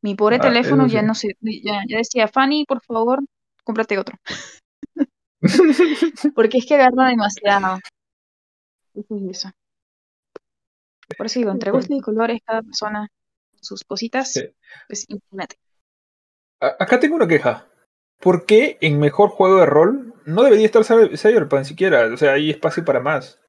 [0.03, 1.07] Mi pobre Ah, teléfono ya sí.
[1.07, 3.21] no sé, ya, ya decía, Fanny, por favor,
[3.65, 4.17] cómprate otro.
[6.35, 7.79] Porque es que agarra demasiado.
[8.95, 9.51] Eso es eso.
[11.17, 13.09] Por eso digo, entre gustos y colores, cada persona
[13.61, 14.43] sus cositas, Sí.
[14.87, 15.57] pues imagínate.
[16.61, 17.67] Acá tengo una queja.
[18.21, 22.07] ¿Por qué en mejor juego de rol no debería estar Cyber- Cyberpunk siquiera?
[22.13, 23.40] O sea, hay espacio para más.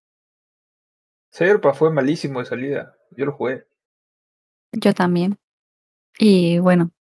[1.34, 2.96] Cyberpunk fue malísimo de salida.
[3.12, 3.66] Yo lo jugué.
[4.74, 5.38] Yo también.
[6.20, 6.92] Y bueno,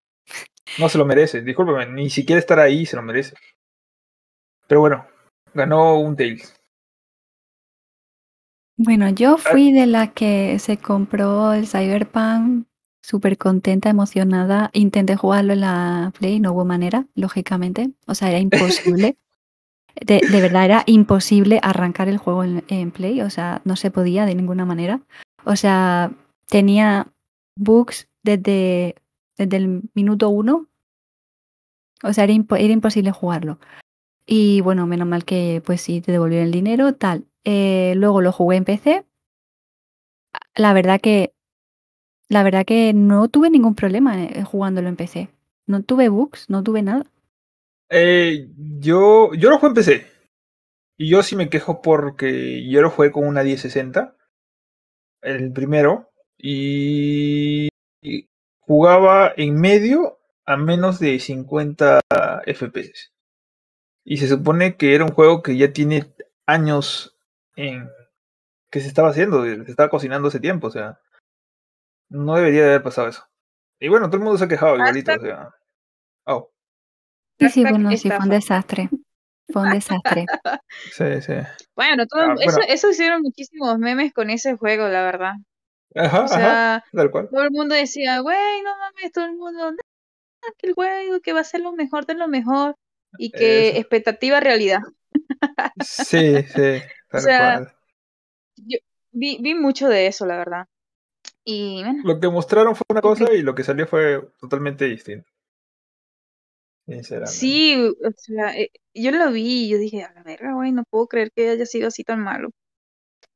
[0.78, 1.42] No se lo merece.
[1.42, 3.34] Discúlpame, ni siquiera estar ahí se lo merece.
[4.68, 5.06] Pero bueno,
[5.54, 6.54] ganó un Tales.
[8.76, 9.10] bueno, Ah.
[9.10, 12.66] yo fui de las que se compró el Cyberpunk
[13.02, 14.70] súper contenta, emocionada.
[14.72, 17.90] Intenté jugarlo en la Play, no hubo manera, lógicamente.
[18.06, 18.38] O sea, era
[19.06, 19.16] imposible.
[19.94, 23.20] De, verdad, era imposible arrancar el juego en, Play.
[23.22, 25.00] O sea, no se podía de ninguna manera.
[25.44, 26.12] O sea,
[26.46, 27.08] tenía
[27.56, 28.96] bugs desde,
[29.36, 30.66] desde el minuto uno.
[32.02, 33.58] O sea, era, era imposible jugarlo.
[34.26, 37.26] Y bueno, menos mal que pues sí, te devolvieron el dinero, tal.
[37.44, 39.04] Eh, luego lo jugué en PC.
[40.54, 41.32] La verdad que
[42.28, 45.30] la verdad que no tuve ningún problema eh, jugándolo en PC.
[45.66, 47.04] No tuve bugs, no tuve nada.
[47.90, 48.48] Eh,
[48.78, 50.06] yo, yo lo jugué en PC.
[50.96, 54.16] Y yo sí me quejo porque yo lo jugué con una 1060.
[55.22, 56.10] El primero.
[56.38, 57.68] Y,
[58.02, 58.28] y
[58.60, 62.00] jugaba en medio a menos de 50
[62.46, 63.12] FPS.
[64.04, 66.12] Y se supone que era un juego que ya tiene
[66.46, 67.16] años
[67.56, 67.88] en
[68.70, 71.00] que se estaba haciendo, se estaba cocinando hace tiempo, o sea,
[72.08, 73.24] no debería de haber pasado eso.
[73.80, 75.54] Y bueno, todo el mundo se ha quejado igualito, o sea.
[77.40, 78.88] Sí, sí, bueno, sí, fue un desastre.
[79.52, 80.26] Fue un desastre.
[80.92, 81.32] sí, sí.
[81.74, 82.72] Bueno, todo- Ah, eso, bueno.
[82.72, 85.32] eso hicieron muchísimos memes con ese juego, la verdad.
[85.94, 87.28] Ajá, O sea, ajá, tal cual.
[87.30, 89.76] todo el mundo decía, güey, no mames, todo el mundo, "No,
[90.58, 92.76] que el juego, que va a ser lo mejor de lo mejor.
[93.18, 93.78] Y que Eso.
[93.80, 94.80] expectativa realidad.
[95.84, 97.72] Sí, sí, tal sea, cual.
[98.56, 98.78] Yo
[99.10, 100.66] vi, vi mucho de eso, la verdad.
[101.44, 105.28] Y bueno, Lo que mostraron fue una cosa y lo que salió fue totalmente distinto.
[106.90, 107.32] Sinceramente.
[107.32, 110.82] sí, o sea, eh, yo lo vi y yo dije, a la verga, güey, no
[110.90, 112.50] puedo creer que haya sido así tan malo.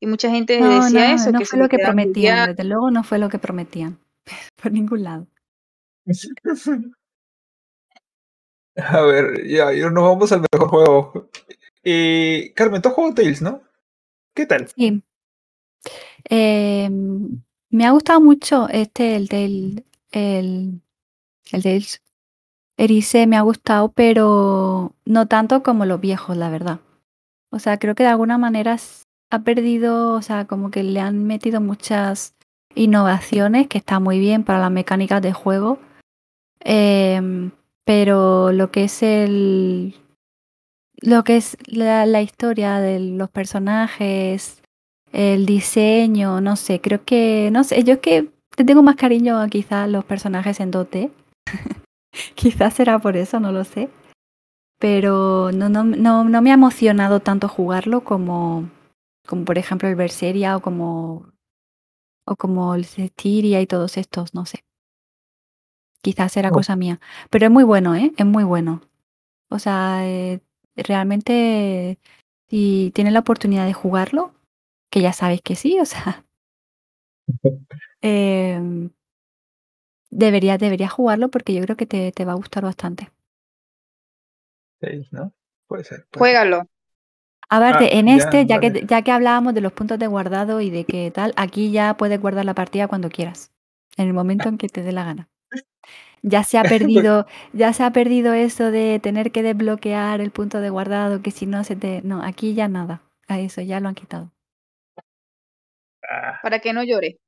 [0.00, 2.50] Y mucha gente No, decía no, eso, no que fue lo que prometían.
[2.50, 3.98] Desde luego no fue lo que prometían.
[4.62, 5.28] Por ningún lado.
[8.76, 11.30] A ver, ya, y nos vamos al mejor juego.
[11.84, 13.62] Eh, Carmen, tú has jugado Tales, ¿no?
[14.34, 14.66] ¿Qué tal?
[14.68, 15.00] Sí.
[16.28, 16.90] Eh,
[17.70, 20.82] me ha gustado mucho este, el del el,
[21.52, 22.03] el Tales
[22.76, 26.80] Erice me ha gustado, pero no tanto como los viejos, la verdad.
[27.50, 28.76] O sea, creo que de alguna manera
[29.30, 32.34] ha perdido, o sea, como que le han metido muchas
[32.74, 35.78] innovaciones, que está muy bien para las mecánicas de juego.
[36.60, 37.52] Em,
[37.84, 39.94] pero lo que es el.
[41.00, 44.62] Lo que es la, historia de los personajes,
[45.12, 49.38] el diseño, no sé, creo que, no sé, yo es que te tengo más cariño
[49.38, 51.10] a quizás los personajes en 2D.
[52.34, 53.90] quizás será por eso, no lo sé.
[54.78, 58.68] Pero no, no, no, no me ha emocionado tanto jugarlo como,
[59.26, 61.32] como por ejemplo el Berseria o como,
[62.26, 64.64] o como el Cestiria y todos estos, no sé.
[66.02, 66.52] Quizás será Oh.
[66.52, 67.00] cosa mía.
[67.30, 68.12] Pero es muy bueno, ¿eh?
[68.16, 68.82] Es muy bueno.
[69.50, 70.40] O sea, eh,
[70.76, 71.98] realmente,
[72.50, 74.32] si tienes la oportunidad de jugarlo,
[74.90, 76.24] que ya sabes que sí, o sea,
[78.02, 78.90] em,
[80.14, 83.10] deberías, deberías jugarlo porque yo creo que te, te va a gustar bastante.
[84.80, 85.32] Seis, ¿no?
[85.66, 86.06] Puede ser.
[86.10, 86.44] puede ser.
[86.44, 86.68] Juégalo.
[87.48, 88.86] Aparte, Ah, en ya, este, ya que, vale.
[88.86, 92.20] ya que hablábamos de los puntos de guardado y de que tal, aquí ya puedes
[92.20, 93.52] guardar la partida cuando quieras,
[93.96, 95.28] en el momento en que te dé la gana.
[96.22, 100.60] Ya se ha perdido, ya se ha perdido eso de tener que desbloquear el punto
[100.60, 102.02] de guardado, que si no se te.
[102.02, 103.02] No, aquí ya nada.
[103.28, 104.32] A eso ya lo han quitado.
[106.02, 107.18] Ah, Para que no llore.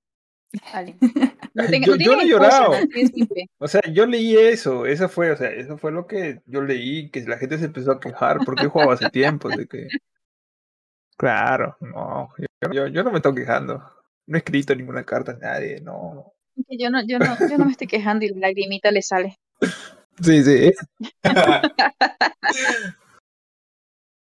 [0.73, 0.97] Vale.
[1.57, 2.73] No, tenga- yo- no yo no he llorado.
[3.59, 7.09] O sea, yo leí eso, eso fue, o sea, eso fue lo que yo leí,
[7.11, 9.89] que la gente se empezó a quejar porque yo jugaba hace tiempo, de que...
[11.17, 12.29] Claro, no,
[12.61, 13.83] yo, yo, yo no me estoy quejando,
[14.27, 16.35] no he escrito ninguna carta a nadie, no.
[16.69, 19.39] Yo no, yo no, yo no me estoy quejando y la lagrimita le sale.
[20.21, 20.73] Sí, sí.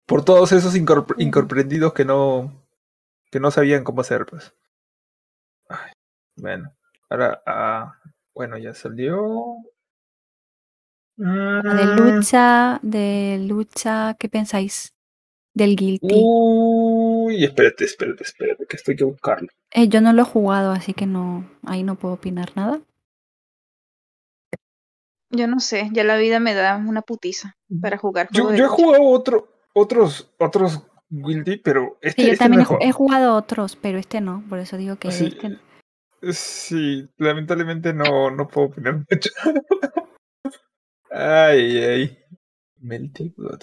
[0.06, 2.52] Por todos esos incomprendidos que no,
[3.30, 4.52] que no sabían cómo hacer, pues.
[6.36, 6.72] Bueno,
[7.10, 7.94] ahora, ah,
[8.34, 9.56] bueno, ya salió.
[11.18, 14.94] Ah, De Mm, lucha, de lucha, ¿qué pensáis?
[15.54, 16.08] Del Guilty.
[16.10, 19.48] Uy, espérate, espérate, espérate, que esto hay que buscarlo.
[19.70, 22.80] Eh, yo no lo he jugado, así que no, ahí no puedo opinar nada.
[25.30, 28.68] Yo no sé, ya la vida me da una putiza para jugar Yo, yo he
[28.68, 33.98] jugado otro, otros, otros Guilty, pero Sí, este, yo este también he, jugado otros, pero
[33.98, 35.58] este no, por eso digo que Sí, este no.
[36.30, 39.30] Sí, lamentablemente no, no puedo opinar mucho.
[41.10, 42.18] Ay, ay.
[42.78, 43.62] Melty Blood.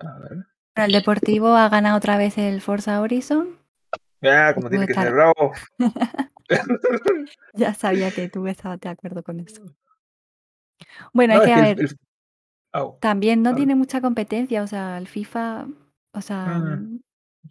[0.00, 0.46] A ver.
[0.76, 3.58] El Deportivo ha ganado otra vez el Forza Horizon.
[4.22, 5.52] Ah, como tiene que ser, bravo.
[7.52, 9.62] Ya sabía que tú estabas de acuerdo con eso.
[11.12, 11.98] Bueno, No, es que, a ver, el-
[13.00, 15.66] también no tiene mucha competencia, o sea, el FIFA,
[16.12, 17.00] o sea, Mm.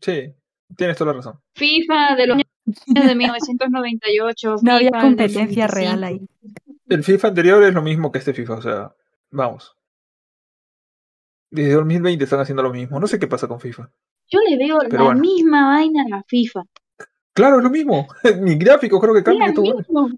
[0.02, 0.34] Sí,
[0.76, 1.40] tienes toda la razón.
[1.56, 2.48] FIFA de los años
[2.88, 4.56] de 1998.
[4.64, 6.06] no había FIFA competencia real 95.
[6.06, 6.54] ahí.
[6.90, 8.96] El FIFA anterior es lo mismo que este FIFA, o sea,
[9.32, 9.76] vamos.
[11.50, 13.00] Desde 2020 están haciendo lo mismo.
[13.00, 13.90] No sé qué pasa con FIFA.
[14.30, 15.22] Yo le veo Pero la bueno.
[15.22, 16.64] misma vaina a la FIFA.
[17.34, 18.08] Claro, es lo mismo.
[18.42, 19.48] Ni gráfico creo que cambia.
[19.48, 20.10] misma.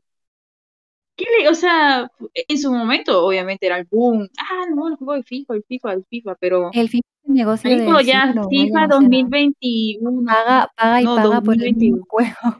[1.16, 4.28] ¿Qué le- o sea, en su momento obviamente era el boom.
[4.40, 7.98] Ah, no, el juego de FIFA, el FIFA, el FIFA, pero El FIFA negocio Marico,
[7.98, 10.26] del ya siglo, FIFA vaya, o sea, 2021.
[10.26, 12.08] paga, paga y No, paga por el mismo 2022.
[12.10, 12.60] juego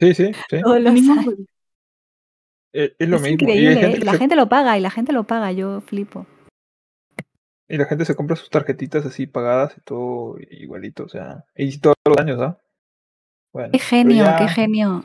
[0.00, 0.60] Sí, sí, sí.
[0.62, 1.32] todos los juego.
[2.72, 3.34] Eh, Es lo Es mismo.
[3.34, 3.90] Increíble, ¿eh?
[3.92, 6.26] gente la se, gente lo paga, y la gente lo paga, yo flipo.
[7.68, 11.04] y la gente se compra sus tarjetitas así pagadas y todo igualito.
[11.04, 12.58] O sea, y todos los años, ¿ah?
[13.52, 15.04] Bueno, Qué genio, qué genio.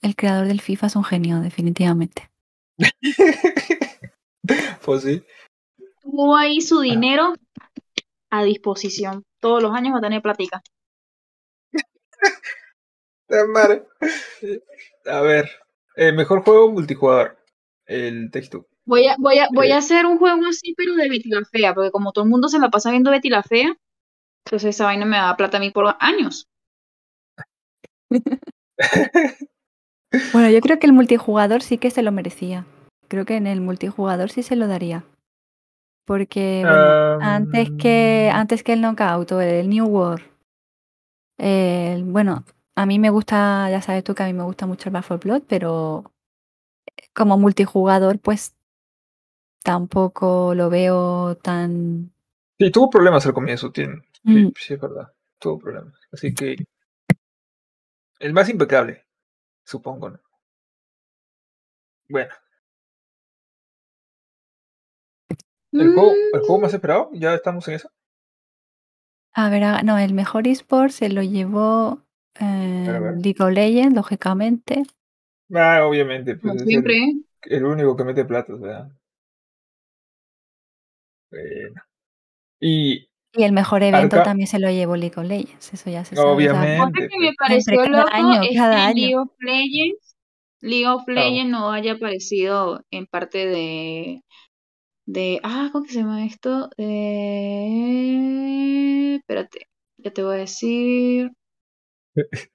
[0.00, 2.30] El creador del FIFA es un genio, definitivamente.
[4.84, 5.22] pues sí.
[6.00, 7.34] Tuvo ahí su dinero
[8.30, 9.24] a disposición.
[9.40, 10.22] Todos los años va a tener
[13.48, 13.84] madre.
[15.06, 15.50] A ver.
[15.96, 17.38] eh, mejor juego multijugador.
[17.86, 18.66] El texto.
[18.84, 21.74] Voy a, voy a, voy a hacer un juego así, pero de Betty la Fea,
[21.74, 23.76] porque como todo el mundo se la pasa viendo Betty la Fea,
[24.44, 26.48] entonces esa vaina me da plata a mí por años.
[30.32, 32.64] Bueno, yo creo que el multijugador sí que se lo merecía.
[33.08, 35.04] Creo que en el multijugador sí se lo daría.
[36.08, 40.24] Porque, bueno, antes que antes que el Knockout o el New World,
[42.10, 42.44] bueno,
[42.74, 45.18] a mí me gusta, ya sabes tú que a mí me gusta mucho el 4
[45.18, 46.10] Blood, pero
[47.14, 48.56] como multijugador, pues
[49.62, 52.10] tampoco lo veo tan.
[52.58, 53.70] Sí, tuvo problemas al comienzo.
[53.70, 55.12] Tiene, sí, Mm, sí, es verdad.
[55.38, 55.94] Tuvo problemas.
[56.10, 56.56] Así que.
[58.18, 59.04] El más impecable.
[59.64, 60.20] Supongo, ¿no?
[62.08, 62.32] Bueno.
[65.78, 67.10] ¿El juego, ¿El juego más esperado?
[67.14, 67.88] ¿Ya estamos en eso?
[69.32, 72.02] A ver, ah, no, el mejor eSport se lo llevó
[72.40, 72.86] eh.
[73.22, 74.82] League of Legends, lógicamente.
[75.54, 76.94] Ah, obviamente, Como pues es siempre,
[77.42, 78.88] el, el único que mete plata, o sea.
[81.30, 81.82] Bueno.
[82.60, 86.04] Y Y el mejor evento Arca- también se lo llevó League of Legends, eso ya
[86.04, 86.30] se sabe.
[86.32, 86.76] obviamente.
[86.76, 88.94] Cosa que me pues, pareció cada loco año, es cada que año.
[88.94, 90.16] League of Legends,
[90.60, 91.30] League of Claro.
[91.30, 94.22] Legends no haya aparecido en parte de,
[95.08, 96.68] de, ah, ¿cómo que se llama esto?
[96.76, 96.86] De,
[99.16, 101.30] espérate, Ya te voy a decir.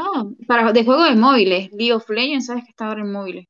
[0.00, 1.70] Ah, para de juego de móviles.
[1.72, 3.46] League of Legends, sabes que está ahora en móviles.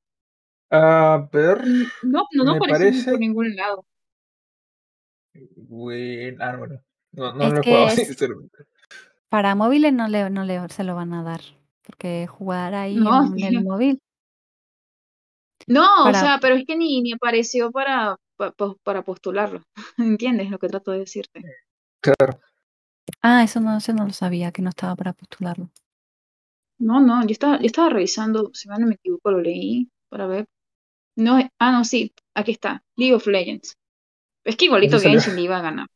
[0.70, 3.84] A ver, Mm, No, no, no aparece parece- por ningún lado.
[5.56, 6.80] bueno, ah, bueno,
[7.12, 8.64] no, no Es lo he que jugado, es- sinceramente.
[9.28, 11.42] Para móviles no le, no le se lo van a dar.
[11.82, 13.44] Porque jugar ahí No, en sí.
[13.58, 14.00] el móvil.
[15.66, 19.60] No, Para- o sea, pero es que ni, ni apareció para, pa- pa- para postularlo.
[19.98, 21.42] ¿Entiendes lo que trato de decirte?
[22.00, 22.40] Claro.
[23.22, 25.70] Ah, eso no, eso no lo sabía, que no estaba para postularlo.
[26.78, 30.26] No, no, yo estaba, yo estaba revisando, si mal no me equivoco, lo leí para
[30.26, 30.46] ver.
[31.16, 33.74] No, ah, no, sí, aquí está, League of Legends.
[34.44, 35.00] Es que igualito.
[35.00, 35.86] Genshin le iba a ganar.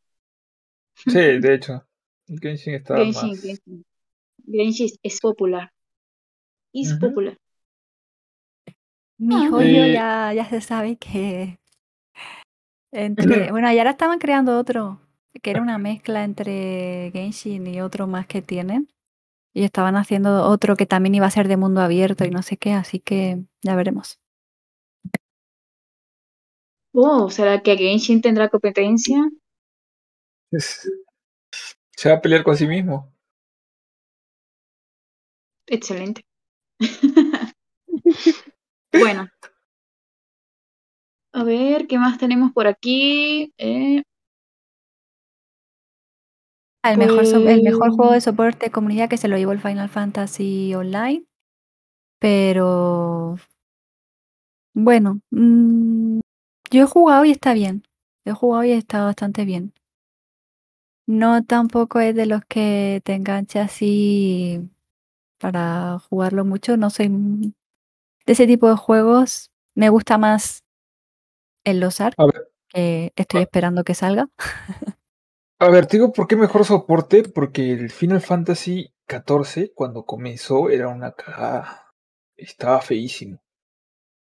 [1.07, 1.87] Sí, de hecho.
[2.29, 3.41] Genshin estaba Genshin, más.
[3.43, 3.85] Genshin.
[4.47, 5.73] Genshin es popular.
[6.75, 7.39] Es popular.
[9.19, 9.49] Mi Ah.
[9.51, 11.59] joyo Eh, ya, ya se sabe que
[12.93, 15.01] entre, bueno, y ahora estaban creando otro,
[15.43, 18.89] que era una mezcla entre Genshin y otro más que tienen.
[19.55, 22.57] Y estaban haciendo otro que también iba a ser de mundo abierto y no sé
[22.57, 24.19] qué, así que ya veremos.
[26.95, 29.19] Oh, ¿será que Genshin tendrá competencia?
[31.97, 33.13] Se va a pelear con sí mismo.
[35.67, 36.23] Excelente.
[38.93, 39.32] Bueno.
[41.35, 43.53] A ver, ¿qué más tenemos por aquí?
[43.59, 44.03] Eh,
[46.85, 49.53] El mejor, so- el mejor juego de Pues- soporte de comunidad que se lo llevó
[49.53, 51.25] el Final Fantasy Online.
[52.21, 53.37] Pero
[54.75, 56.21] bueno, mm,
[56.71, 57.85] yo he jugado y está bien.
[58.25, 59.73] He jugado y está bastante bien.
[61.07, 64.71] No tampoco es de los que te engancha así
[65.41, 66.77] para jugarlo mucho.
[66.77, 67.09] No soy
[68.27, 69.51] de ese tipo de juegos.
[69.75, 70.62] Me gusta más
[71.65, 74.29] el Losar, A ver, que estoy esperando que salga.
[75.59, 80.71] a ver, te digo por qué mejor soporte, porque el Final Fantasy XIV, cuando comenzó,
[80.71, 81.95] era una cagada.
[82.37, 83.43] Estaba feísimo.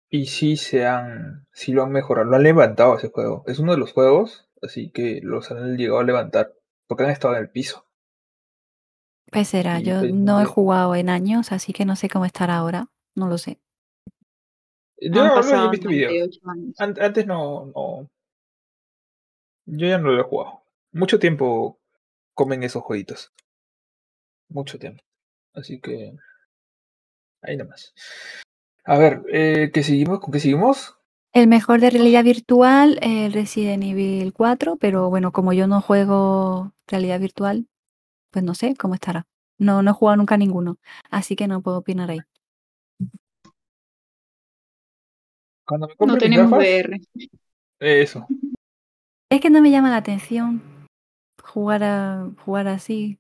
[0.09, 3.45] Y sí se han, sí lo han mejorado, lo han levantado ese juego.
[3.47, 6.53] Es uno de los juegos, así que los han llegado a levantar,
[6.89, 7.87] porque han estado en el piso.
[9.31, 12.57] Pues será, yo el no he jugado en años, así que no sé cómo estará
[12.57, 12.89] ahora.
[13.15, 13.61] No lo sé.
[15.01, 16.41] Yo no, he visto videos.
[16.41, 16.81] 98 años.
[16.81, 18.11] An- Antes no, no.
[19.67, 20.63] Yo ya no lo he jugado.
[20.93, 21.79] Mucho tiempo
[22.35, 23.33] comen esos jueguitos.
[24.49, 25.03] Mucho tiempo.
[25.55, 26.15] Así que.
[27.43, 27.95] Ahí nada más.
[28.85, 30.21] A ver, eh, ¿qué seguimos?
[30.21, 30.97] ¿Con qué seguimos?
[31.33, 36.73] El mejor de realidad virtual, el Resident Evil 4, pero bueno, como yo no juego
[36.89, 37.69] realidad virtual,
[38.31, 39.27] pues no sé cómo estará.
[39.57, 40.79] No, no he jugado nunca ninguno,
[41.11, 42.19] así que no puedo opinar ahí.
[45.71, 47.01] Cuando me No compre tenemos gafas, VR.
[47.79, 48.27] eso.
[49.31, 50.61] Es que no me llama la atención
[51.43, 53.19] jugar a jugar así.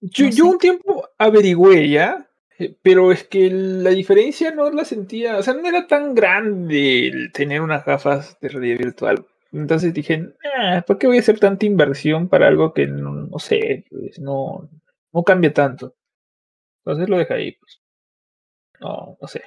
[0.00, 0.50] Yo, No yo sé.
[0.50, 2.30] un tiempo averigüé ya,
[2.60, 7.08] eh, pero es que la diferencia no la sentía, o sea, no era tan grande
[7.08, 9.26] el tener unas gafas de realidad virtual.
[9.50, 13.38] Entonces dije, "Ah, ¿por qué voy a hacer tanta inversión para algo que no, no
[13.40, 14.68] sé, pues, no,
[15.12, 15.96] no cambia tanto?
[16.84, 17.80] Entonces lo dejé ahí, pues.
[18.80, 19.42] No, no sé.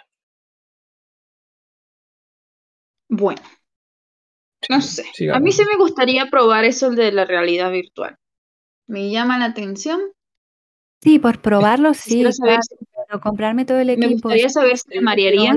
[3.12, 3.42] Bueno,
[4.70, 5.32] no Sí, sé.
[5.32, 8.16] A mí sí me gustaría probar eso de la realidad virtual.
[8.88, 10.00] Me llama la atención.
[11.02, 12.60] Sí, por probarlo sí, saber
[13.08, 15.56] pero comprarme todo el me equipo gustaría saber si me no marearía.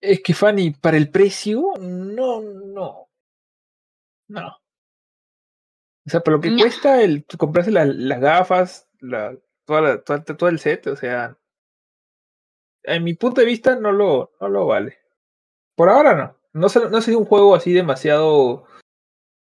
[0.00, 3.08] Es que Fanny, para el precio, no, no.
[4.28, 4.56] No.
[6.06, 6.58] O sea, por lo que No.
[6.58, 9.34] cuesta el comprarse la- las gafas, la,
[9.64, 11.36] toda la- toda- todo el set, o sea,
[12.82, 14.98] en mi punto de vista no lo, no lo vale.
[15.80, 16.36] Por ahora no.
[16.52, 18.66] No, no ha sido un juego así demasiado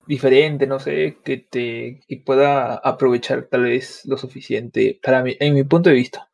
[0.07, 5.55] diferente, no sé, que te que pueda aprovechar tal vez lo suficiente para mí, en
[5.55, 6.31] mi punto de vista.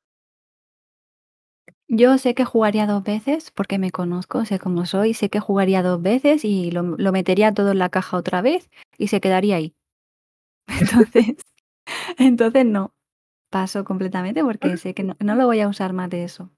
[1.88, 5.82] Yo sé que jugaría dos veces porque me conozco, sé cómo soy, sé que jugaría
[5.82, 8.68] dos veces y lo, lo metería todo en la caja otra vez
[8.98, 9.74] y se quedaría ahí.
[10.78, 11.36] Entonces,
[12.18, 12.92] entonces no,
[13.48, 16.50] paso completamente porque sé que no, no lo voy a usar más de eso.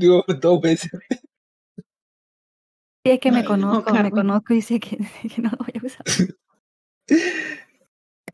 [0.00, 0.90] Digo, dos veces.
[3.04, 4.98] Si es que me Ay, no, conozco, me conozco y sé que,
[5.34, 6.04] que no lo voy a usar.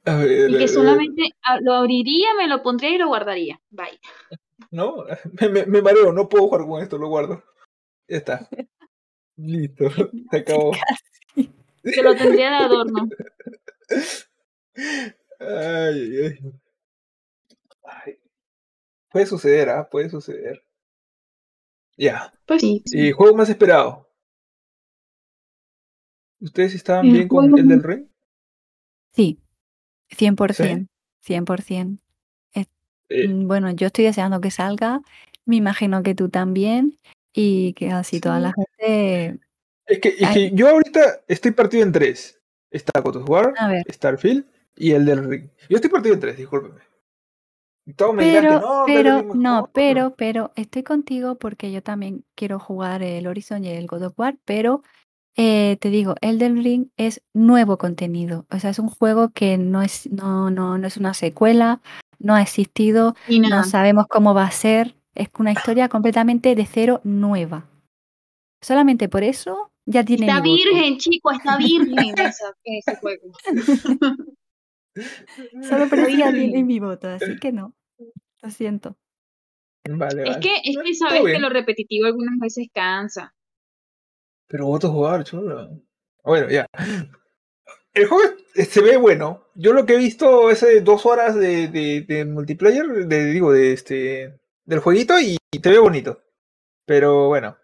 [0.04, 3.60] A ver, Y que eh, solamente ah, lo abriría, me lo pondría y lo guardaría.
[3.70, 3.98] Bye.
[4.70, 5.04] No,
[5.40, 7.42] me, me, me mareo, no puedo jugar con esto, lo guardo.
[8.08, 8.48] Ya está.
[9.36, 9.90] Listo,
[10.30, 10.72] se acabó.
[10.72, 11.52] Casi.
[11.82, 13.08] Que lo tendría de adorno.
[15.40, 16.38] Ay, ay.
[17.82, 18.18] Ay.
[19.10, 19.88] Puede suceder, ¿ah?
[19.88, 20.62] Puede suceder.
[21.96, 22.32] Ya.
[22.46, 22.82] Pues sí.
[22.86, 23.08] sí.
[23.08, 24.05] Eh, juego más esperado.
[26.40, 28.06] ¿Ustedes estaban El bien con el del Ring?
[29.12, 29.40] Sí,
[30.10, 30.86] 100%,
[31.20, 31.98] 100%.
[32.52, 32.66] Es-
[33.08, 35.00] Eh, mm, Bueno, yo estoy deseando que salga,
[35.44, 36.98] me imagino que tú también,
[37.32, 38.62] y que así toda la Sí.
[38.78, 39.40] gente...
[39.86, 40.50] es que, es Ay.
[40.50, 42.40] que yo ahorita estoy partido en tres.
[42.70, 43.54] Está God of War.
[43.90, 45.48] Starfield y el del Ring.
[45.70, 46.80] Yo estoy partido en tres, discúlpeme.
[47.86, 52.58] Me que Pero, no, pero, no, mejor, pero, pero estoy contigo porque yo también quiero
[52.58, 54.82] jugar el Horizon y el God of War, pero
[55.36, 58.46] eh, te digo, Elden Ring es nuevo contenido.
[58.50, 61.80] O sea, es un juego que no es, no, no, no es una secuela,
[62.18, 64.96] no ha existido, Y no sabemos cómo va a ser.
[65.14, 67.68] Es una historia completamente de cero nueva.
[68.62, 70.62] Solamente por eso ya tiene Está mi voto.
[70.74, 73.30] virgen, chico, está virgen esa- ese juego.
[75.62, 77.74] Solo por eso ya tiene mi voto, así que no.
[78.42, 78.96] Lo siento.
[79.88, 80.40] Vale, Es vale.
[80.40, 83.34] que, es que sabes que lo repetitivo algunas veces cansa.
[84.48, 85.70] Pero of War, chulo.
[86.24, 86.66] Bueno, ya.
[87.94, 88.24] El juego
[88.54, 89.44] es- se ve bueno.
[89.54, 93.52] Yo lo que he visto es eh, dos horas de, de, de multiplayer, de, digo,
[93.52, 96.20] de este del jueguito y, y te ve bonito.
[96.84, 97.56] Pero bueno,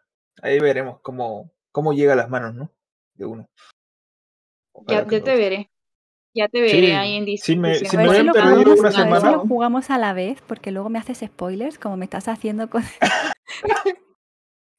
[0.43, 2.71] ahí veremos cómo, cómo llega a las manos, ¿no?
[3.15, 3.49] De uno.
[4.73, 5.71] Ojalá Ya, te veré.
[6.35, 7.45] Ya te veré Sí, ahí en Discord.
[7.47, 8.93] si me- si A diciendo, me ver si habían lo "Ah, perdido jugamos, una a
[8.93, 9.37] ver si semana.
[9.37, 12.83] lo jugamos a la vez, porque luego me haces spoilers, como me estás haciendo con,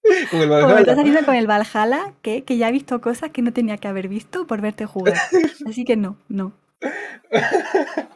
[0.31, 3.31] Con el como me estás haciendo con el Valhalla, que, que ya he visto cosas
[3.31, 5.15] que no tenía que haber visto por verte jugar.
[5.67, 6.53] Así que no, no.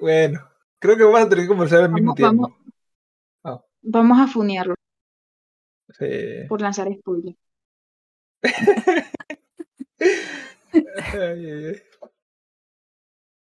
[0.00, 0.40] Bueno,
[0.78, 2.56] creo que vamos a tener que conversar al mismo Vamos, tiempo.
[3.42, 4.74] vamos, vamos a funearlo
[5.90, 6.06] Sí.
[6.48, 7.36] por lanzar spoiler.
[10.72, 10.82] Ay,
[11.20, 11.82] ay, ay.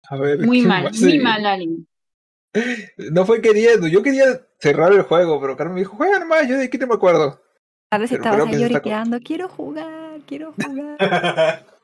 [0.10, 1.88] A ver, Muy ¿qué mal, muy mal, Alien.
[2.98, 6.58] No fue queriendo, yo quería cerrar el juego, pero Carmen me dijo, juega nomás, yo
[6.58, 7.42] de aquí no me acuerdo.
[7.90, 10.98] Tal vez Pero estabas ahí está lloriqueando, quiero jugar, quiero jugar.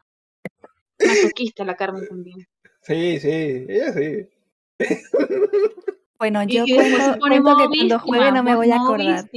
[1.00, 2.48] Masoquista la Carmen también.
[2.82, 4.30] Sí, sí, ella sí.
[6.18, 9.28] Bueno, yo cuento, que cuando juegue no me voy a acordar.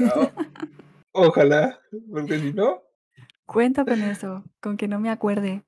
[0.00, 0.32] No,
[1.12, 1.80] ojalá,
[2.10, 2.82] porque si no,
[3.50, 5.64] Cuento con eso, con que no me acuerde.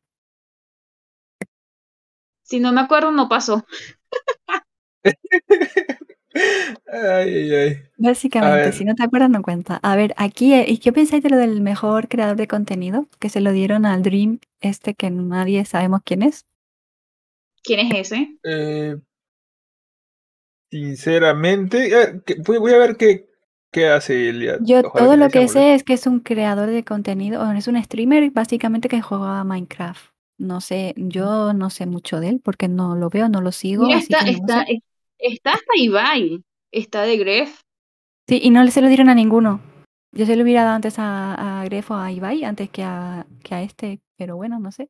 [2.42, 3.66] Si no me acuerdo, no pasó.
[6.86, 7.82] Ay, ay, ay.
[7.96, 9.76] Básicamente, si no te acuerdas, no cuenta.
[9.82, 13.08] A ver, aquí, eh, ¿y qué pensáis de lo del mejor creador de contenido?
[13.18, 16.44] Que se lo dieron al Dream, este que nadie sabemos quién es.
[17.64, 18.38] ¿Quién es ese?
[18.44, 18.96] Eh,
[20.70, 21.90] sinceramente,
[22.24, 23.26] que- voy, voy a ver qué,
[23.70, 24.58] qué hace Elia.
[24.58, 27.66] Yo Ojalá todo lo que sé es que es un creador de contenido, o es
[27.68, 30.12] un streamer básicamente que juega a Minecraft.
[30.38, 33.84] No sé, yo no sé mucho de él porque no lo veo, no lo sigo,
[33.84, 34.82] Mira, así está, que no está, sé.
[35.22, 36.42] Es- está hasta Ibai.
[36.72, 37.60] Está de Gref.
[38.28, 39.60] Sí, y no se lo dieron a ninguno.
[40.14, 43.26] Yo se lo hubiera dado antes a, a Gref o a Ibai antes que a,
[43.42, 44.88] que a este, pero bueno, no sé.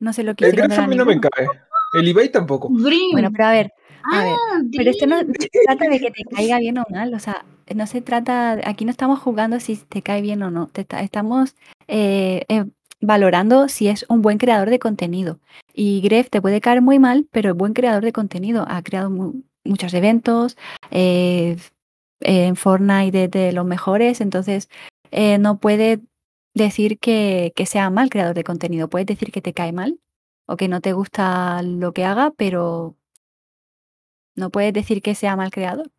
[0.00, 1.46] No se lo El quisieron Graf dar a mí no me cae.
[1.92, 2.68] El Ibai tampoco.
[2.70, 3.12] Dream.
[3.12, 3.72] Bueno, pero a ver,
[4.12, 4.32] a ver.
[4.32, 7.44] ah, Pero esto no, se trata de que te caiga bien o mal, o sea,
[7.74, 11.00] no se trata, aquí no estamos jugando si te cae bien o no, te está-
[11.02, 11.54] estamos
[11.88, 12.64] eh, eh,
[13.00, 15.38] valorando si es un buen creador de contenido.
[15.72, 19.10] Y Gref te puede caer muy mal, pero es buen creador de contenido, ha creado
[19.10, 20.56] mu- muchos eventos,
[20.90, 21.56] eh,
[22.20, 24.68] en Fortnite de, de los mejores, entonces
[25.10, 26.00] eh, no puede
[26.54, 29.98] decir que, que sea mal creador de contenido, puedes decir que te cae mal
[30.46, 32.96] o que no te gusta lo que haga, pero
[34.36, 35.90] no puedes decir que sea mal creador.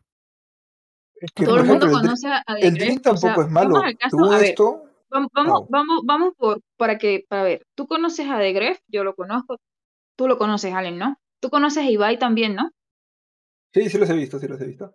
[1.16, 3.14] Es que, Todo el mundo ejemplo, conoce a a el Dream Gref.
[3.14, 3.74] O sea, tampoco es malo.
[4.10, 4.84] Tuvo esto.
[5.12, 7.62] Vamos, vamos, vamos, vamos por, para que, para ver.
[7.76, 9.56] Tú conoces a The Gref, yo lo conozco.
[10.16, 11.16] Tú lo conoces, Allen, ¿no?
[11.40, 12.70] Tú conoces a Ibai también, ¿no?
[13.74, 14.94] Sí, sí los he visto, sí los he visto.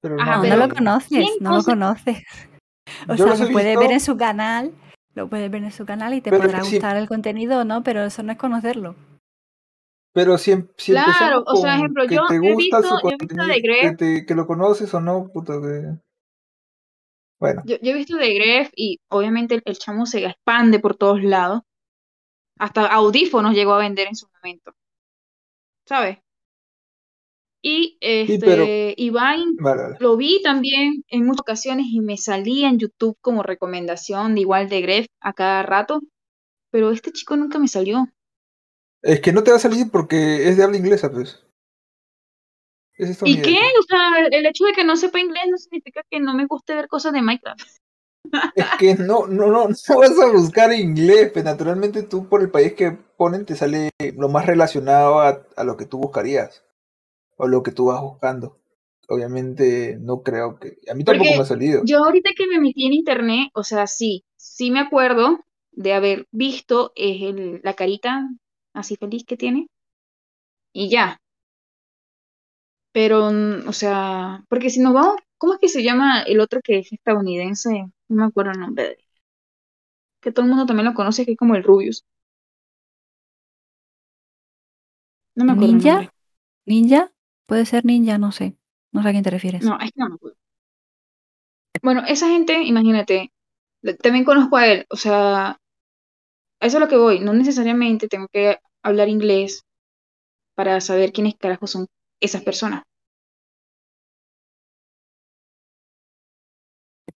[0.00, 2.24] Pero Ajá, No, lo conoces, ¿quién no lo conoce- conoces.
[3.08, 3.80] O Yo sea, lo puedes visto.
[3.80, 4.72] ver en su canal,
[5.14, 6.76] lo puedes ver en su canal y te Pero podrá sí.
[6.76, 8.94] gustar el contenido o no, pero eso no es conocerlo.
[10.14, 12.88] Pero si, em- si Claro, o sea, ejemplo, que yo- te he gusta visto- su
[12.88, 13.80] yo he visto contenido, de Gref.
[13.82, 15.98] que, te- que lo conoces o no, puta que...
[17.40, 20.96] Bueno, Yo, yo he visto de Gref y obviamente el, el chamo se expande por
[20.96, 21.62] todos lados.
[22.58, 24.72] Hasta audífonos llegó a vender en su momento.
[25.86, 26.18] ¿Sabes?
[27.62, 28.64] Y este, pero-
[28.96, 29.96] Ibai vale, vale.
[30.00, 34.68] lo vi también en muchas ocasiones y me salía en YouTube como recomendación de igual
[34.68, 36.00] de Gref a cada rato.
[36.70, 38.08] Pero este chico nunca me salió.
[39.02, 41.44] Es que no te va a salir porque es de habla inglesa, pues.
[42.98, 43.58] Es ¿Y qué?
[43.78, 46.74] O sea, el hecho de que no sepa inglés no significa que no me guste
[46.74, 47.60] ver cosas de Minecraft.
[48.54, 52.50] Es que no, no, no, no vas a buscar inglés, pues naturalmente tú por el
[52.50, 56.64] país que ponen te sale lo más relacionado a, a lo que tú buscarías
[57.36, 58.58] o lo que tú vas buscando.
[59.08, 60.78] Obviamente no creo que...
[60.90, 61.82] A mí tampoco Porque me ha salido.
[61.84, 65.38] Yo ahorita que me metí en internet, o sea, sí, sí me acuerdo
[65.72, 68.28] de haber visto eh, el- la carita
[68.74, 69.68] así feliz que tiene.
[70.74, 71.18] Y ya.
[72.92, 76.60] Pero, mm, o sea, porque si nos vamos, ¿cómo es que se llama el otro
[76.62, 77.70] que es estadounidense?
[78.08, 78.98] No me acuerdo el nombre de
[80.20, 82.04] Que todo el mundo también lo conoce, que es como el Rubius.
[85.34, 86.12] No me acuerdo ¿Ninja?
[86.66, 87.12] ¿Ninja?
[87.46, 88.56] Puede ser ninja, no sé.
[88.92, 89.64] No sé a quién te refieres.
[89.64, 90.36] No, es que no me acuerdo.
[91.82, 93.32] Bueno, esa gente, imagínate,
[94.02, 95.58] también conozco a él, o sea,
[96.60, 99.64] a eso es lo que voy, no necesariamente tengo que hablar inglés
[100.54, 101.86] para saber quiénes carajos son
[102.20, 102.82] esas personas.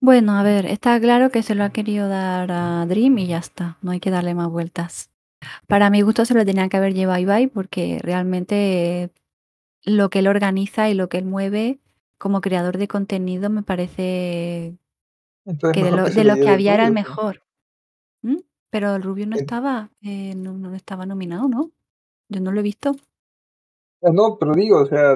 [0.01, 3.37] Bueno, a ver, está claro que se lo ha querido dar a Dream y ya
[3.37, 3.77] está.
[3.81, 5.11] No hay que darle más vueltas.
[5.67, 9.11] Para mi gusto se lo tenía que haber llevado a Ibai porque realmente
[9.83, 11.79] lo que él organiza y lo que él mueve
[12.17, 14.77] como creador de contenido me parece
[15.45, 17.43] Entonces, que de, lo, que de lo que había era el mejor.
[18.21, 18.37] ¿Mm?
[18.69, 21.71] Pero el Rubio no estaba, eh, no, no estaba nominado, ¿no?
[22.29, 22.95] Yo no lo he visto.
[24.01, 25.15] No, pero digo, o sea,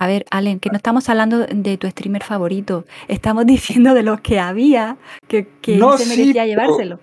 [0.00, 2.84] A ver, Allen, que no estamos hablando de tu streamer favorito.
[3.08, 3.44] Estamos
[3.84, 4.96] diciendo de los que había
[5.26, 7.00] que, que No, se sí, merecía pero- llevárselo.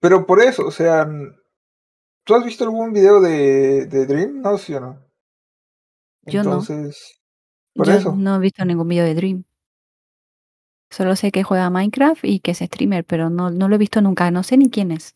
[0.00, 1.06] pero por eso, o sea,
[2.24, 4.40] ¿tú has visto algún video de, de Dream?
[4.40, 5.02] No, sí o no.
[6.24, 6.52] Yo no.
[6.52, 7.20] Entonces,
[7.74, 8.16] por Yo eso.
[8.16, 9.44] no he visto ningún vídeo de Dream.
[10.90, 14.00] Solo sé que juega Minecraft y que es streamer, pero no, no lo he visto
[14.00, 14.30] nunca.
[14.30, 15.14] No sé ni quién es.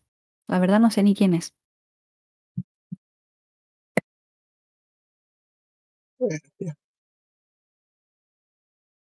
[0.49, 1.55] La verdad no sé ni quién es.
[6.21, 6.77] Bestia.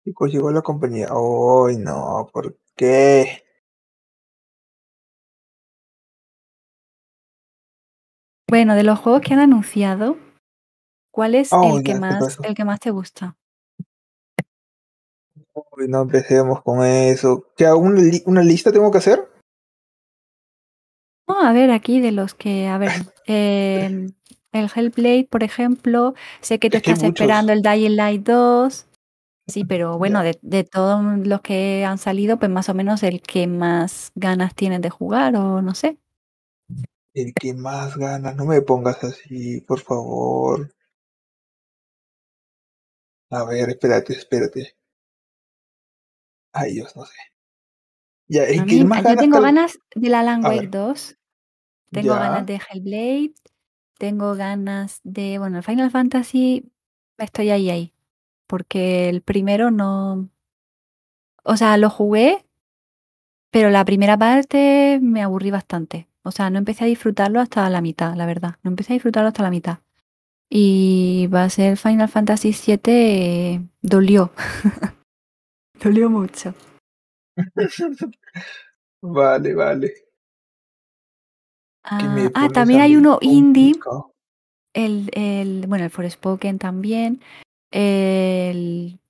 [0.04, 1.08] Chicos, llegó la compañía.
[1.10, 3.44] Ay, no, ¿por qué?
[8.48, 10.16] Bueno, de los juegos que han anunciado,
[11.12, 12.42] ¿cuál es Oh, el que ya, ¿qué más pasó?
[12.44, 13.36] el que más te gusta?
[15.54, 17.46] Uy, no empecemos con eso.
[17.56, 19.28] ¿Qué, una, li- una lista tengo que hacer?
[21.28, 22.90] No, a ver, aquí de los que, a ver,
[23.26, 24.12] em,
[24.52, 28.22] el Hellblade, por ejemplo, sé que tú Es que hay estás esperando el Dying Light
[28.26, 28.86] 2.
[29.46, 33.22] Sí, pero bueno, de, de todos los que han salido, pues más o menos el
[33.22, 35.96] que más ganas tienes de jugar, o no sé.
[37.14, 40.70] El que más ganas, no me pongas así, por favor.
[43.30, 44.76] A ver, espérate, espérate.
[46.52, 47.14] Ay, Dios, no sé.
[48.28, 50.48] Ya, el A que mí, más yo ganas tengo tal- ganas de la Alan A
[50.50, 50.70] Wake ver.
[50.70, 51.16] 2,
[51.90, 52.18] tengo Ya.
[52.20, 53.32] ganas de Hellblade,
[53.98, 56.70] tengo ganas de, bueno, el Final Fantasy,
[57.18, 57.92] estoy ahí, ahí,
[58.46, 60.30] porque el primero no,
[61.44, 62.44] o sea, lo jugué,
[63.50, 66.08] pero la primera parte me aburrí bastante.
[66.22, 68.56] O sea, no empecé a disfrutarlo hasta la mitad, la verdad.
[68.62, 69.78] No empecé a disfrutarlo hasta la mitad.
[70.50, 74.32] Y va a ser Final Fantasy VII, dolió.
[75.82, 76.54] dolió mucho.
[79.00, 80.07] Vale, vale.
[81.84, 83.74] Ah, ah, también hay uno indie,
[84.74, 87.20] el, el, bueno, el Forspoken también.
[87.70, 89.00] El,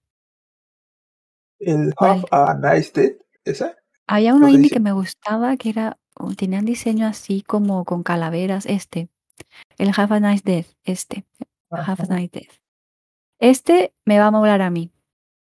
[1.59, 1.95] El.
[1.99, 3.77] Half a Nice Dead, ¿esa?
[4.07, 4.75] había uno indie dice.
[4.75, 9.09] que me gustaba, que era, oh, tenía un diseño así como con calaveras, este.
[9.77, 11.25] El Have a Nice Death, este.
[11.71, 11.97] Have Ajá.
[12.09, 12.59] a Nice Death.
[13.41, 14.91] Este me va a molar a mí.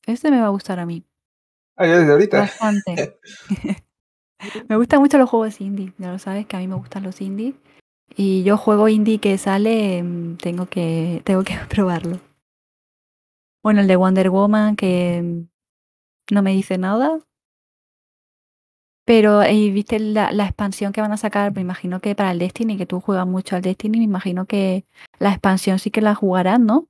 [0.05, 1.05] Este me va a gustar a mí.
[1.77, 2.39] Ah, ya desde ahorita.
[2.39, 3.19] Bastante.
[4.67, 5.93] me gustan mucho los juegos indie.
[5.97, 7.55] Ya lo sabes que a mí me gustan los indie.
[8.15, 12.19] Y yo juego indie que sale, mm, tengo que, tengo que probarlo.
[13.63, 17.19] Bueno, el de Wonder Woman, que mm, no me dice nada.
[19.05, 21.53] Pero, eh, ¿viste la, expansión que van a sacar?
[21.53, 24.85] Me imagino que para el Destiny, que tú juegas mucho al Destiny, me imagino que
[25.19, 26.87] la expansión sí que la jugarás, ¿no?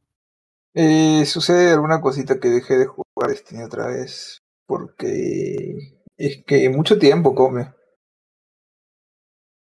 [0.74, 4.42] Eh, sucede alguna cosita que dejé de jugar Destiny otra vez.
[4.66, 7.74] Porque es que mucho tiempo come.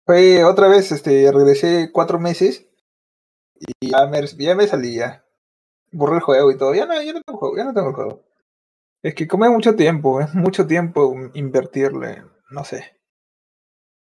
[0.05, 2.67] Fue otra vez, este, regresé cuatro meses
[3.55, 5.23] y ya me, ya me salí ya.
[5.91, 6.73] Borré el juego y todo.
[6.73, 8.23] Ya no, ya no tengo juego, ya no tengo el juego.
[9.03, 12.97] Es que come mucho tiempo, es mucho tiempo invertirle, no sé.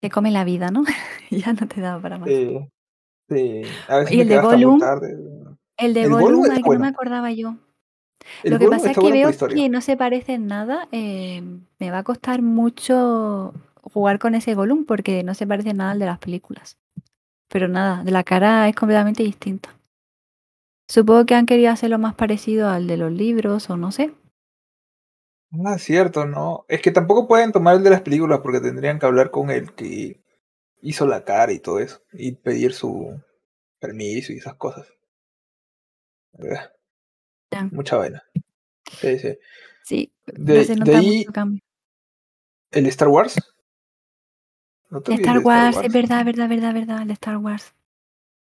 [0.01, 0.85] Te come la vida, ¿no?
[1.31, 2.29] ya no te da para más.
[2.29, 2.59] Sí,
[3.29, 3.63] sí.
[3.89, 4.81] A veces Y el de Gollum.
[5.77, 7.57] El de Gollum, que no me acordaba yo.
[8.43, 10.89] El Lo que pasa es que bueno veo que no se parece en nada.
[10.93, 11.43] eh,
[11.79, 13.53] me va a costar mucho
[13.83, 16.79] jugar con ese Gollum porque no se parece en nada al de las películas.
[17.49, 19.77] Pero nada, de la cara es completamente distinta.
[20.89, 24.13] Supongo que han querido hacerlo más parecido al de los libros o no sé.
[25.65, 26.65] Ah, cierto, ¿no?
[26.69, 29.73] Es que tampoco pueden tomar el de las películas porque tendrían que hablar con el
[29.75, 30.21] que
[30.81, 32.01] hizo la cara y todo eso.
[32.13, 33.21] Y pedir su
[33.81, 34.87] permiso y esas cosas.
[36.39, 36.59] Eh,
[37.53, 37.69] Ya.
[37.73, 38.23] Mucha vaina.
[39.01, 39.39] Sí, sí.
[39.85, 41.61] Sí, De, se de nota ahí, mucho cambio.
[42.73, 43.37] el Star Wars.
[44.91, 47.75] No te De olvides Star Wars, es verdad, verdad, verdad, verdad, el de Star Wars.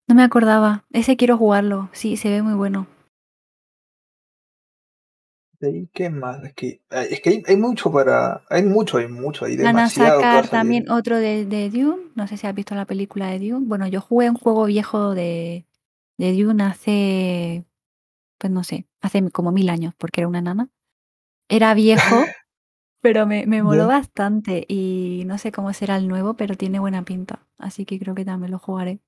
[0.08, 0.86] No me acordaba.
[0.92, 1.90] Ese quiero jugarlo.
[1.94, 2.88] Sí, se ve muy bueno.
[5.60, 6.44] De ahí, ¿qué más?
[6.44, 8.44] Es que, es que hay, hay mucho para.
[8.50, 12.04] Hay mucho, hay mucho, hay Van a sacar también otro de, de Dune.
[12.14, 13.66] No sé si has visto la película de Dune.
[13.66, 15.66] Bueno, yo jugué un juego viejo de,
[16.18, 17.66] de Dune hace,
[18.38, 20.70] pues no sé, hace como mil años, porque era una nana.
[21.50, 22.02] Era viejo,
[23.02, 24.66] pero me, me moló bastante.
[24.70, 27.48] Y no sé cómo será el nuevo, pero tiene buena pinta.
[27.58, 29.02] Así que creo que también lo jugaré.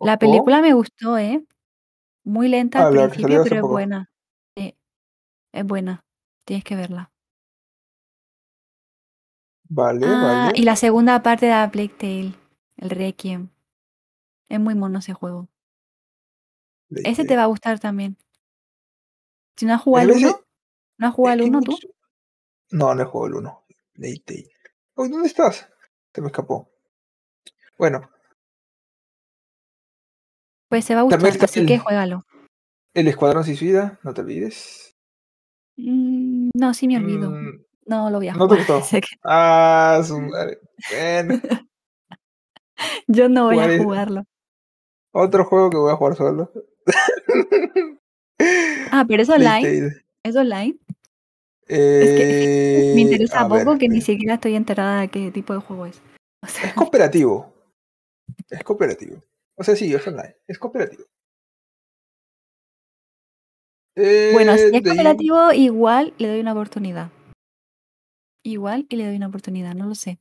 [0.00, 1.44] La película me gustó, ¿eh?
[2.24, 3.74] Muy lenta Ah, al principio, pero es poco.
[3.74, 4.10] buena.
[4.56, 4.76] Sí,
[5.52, 6.04] es buena.
[6.46, 7.12] Tienes que verla.
[9.70, 10.58] Vale, Ah, vale.
[10.58, 12.34] y la segunda parte de la Plague Tale,
[12.76, 13.48] el Requiem.
[14.50, 15.48] Es muy mono ese juego.
[16.90, 18.16] Ese te va a gustar también.
[19.56, 20.46] Si no has jugado que el a veces- 1,
[20.98, 21.78] ¿no has jugado el que 1 tú?
[22.70, 23.64] No, no he jugado el 1.
[23.92, 24.50] Plague Tale.
[24.96, 25.68] Uy, ¿dónde estás?
[26.14, 26.70] Se me escapó.
[27.78, 28.08] Bueno,
[30.68, 32.24] Pues se va a gustar, así que el- juégalo.
[32.94, 34.96] el Escuadrón Suicida, no te olvides.
[35.76, 37.30] Mm, no, sí me olvido.
[37.30, 38.80] Mm, No lo voy a ¿No te jugar.
[38.82, 39.00] gustó?
[39.00, 40.58] Que- Ah, su madre.
[40.90, 41.40] Bueno,
[43.06, 44.24] Yo no voy a jugarlo.
[45.12, 46.52] otro juego que voy a jugar solo.
[48.92, 49.62] Ah, pero es online.
[49.62, 50.02] Tale.
[50.22, 50.78] ¿Es online?
[51.66, 55.52] Eh, Me interesa a poco ver, que ni eh, siquiera estoy enterada de qué tipo
[55.52, 56.00] de juego es.
[56.42, 57.52] O sea, Es cooperativo.
[58.48, 59.22] Es cooperativo.
[59.56, 60.36] O sea, sí, es online.
[60.46, 61.04] Es cooperativo.
[63.96, 67.10] bueno, si Eh, es de ahí- cooperativo, igual le doy una oportunidad.
[68.44, 70.18] Igual y le doy una oportunidad, no lo sé.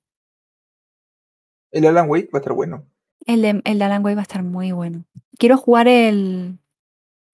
[1.71, 2.87] el Alan Wake va a estar bueno.
[3.27, 5.05] El de, el de Alan Wake va a estar muy bueno.
[5.37, 6.57] Quiero jugar el,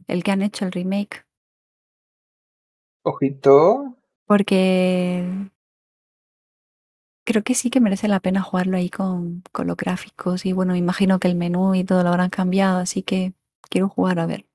[0.08, 1.26] el que han hecho, el remake,
[3.04, 3.56] Ojito.
[4.26, 5.24] porque
[7.26, 10.46] creo que sí que merece la pena jugarlo ahí con, con los gráficos.
[10.46, 13.34] Y bueno, me imagino que el menú y todo lo habrán cambiado, así que
[13.70, 14.46] quiero jugar a ver.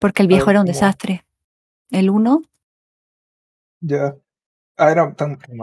[0.00, 1.24] Porque el viejo ver era un desastre.
[1.90, 2.42] El 1,
[3.80, 4.16] Ya.
[4.76, 5.56] Ah, era tan tan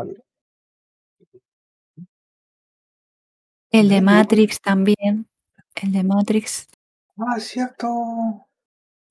[3.80, 4.02] el de.
[4.02, 5.28] Matrix también.
[5.82, 6.68] El de Matrix.
[7.18, 8.48] Ah, cierto.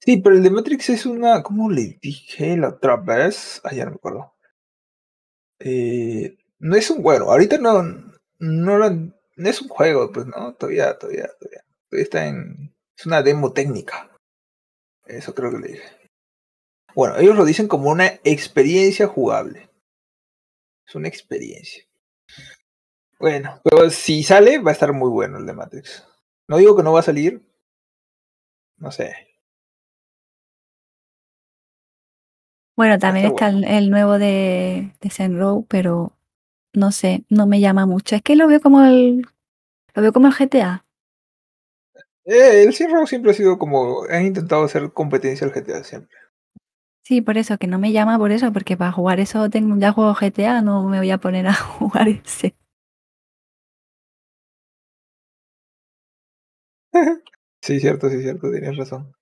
[0.00, 1.42] Sí, pero el de Matrix es una.
[1.42, 3.60] ¿Cómo le dije la otra vez?
[3.64, 4.34] Ah, ya no me acuerdo.
[5.60, 7.02] Eh, no es un.
[7.02, 7.82] Bueno, ahorita no.
[8.38, 10.54] No, lo- no es un juego, pues no.
[10.54, 11.64] Todavía, todavía, todavía.
[11.88, 12.74] Todavía está en.
[12.96, 14.10] Es una demo técnica.
[15.06, 15.84] Eso creo que le dije.
[16.94, 19.68] Bueno, ellos lo dicen como una experiencia jugable.
[20.86, 21.82] Es una experiencia.
[23.18, 26.06] Bueno, pero si sale, va a estar muy bueno el de Matrix.
[26.48, 27.42] No digo que no va a salir.
[28.78, 29.14] No sé.
[32.76, 36.12] Bueno, también está el, el nuevo de, de Saint Row, pero
[36.74, 38.16] no sé, no me llama mucho.
[38.16, 39.26] Es que lo veo como el.
[39.94, 40.84] Lo veo como el GTA.
[42.24, 44.04] Eh, el Saints Row siempre ha sido como.
[44.10, 46.16] Han intentado hacer competencia al GTA siempre.
[47.04, 49.92] Sí, por eso, que no me llama por eso, porque para jugar eso tengo ya
[49.92, 52.56] juego GTA, no me voy a poner a jugar ese.
[57.62, 59.14] Sí, cierto, sí, cierto, tienes razón.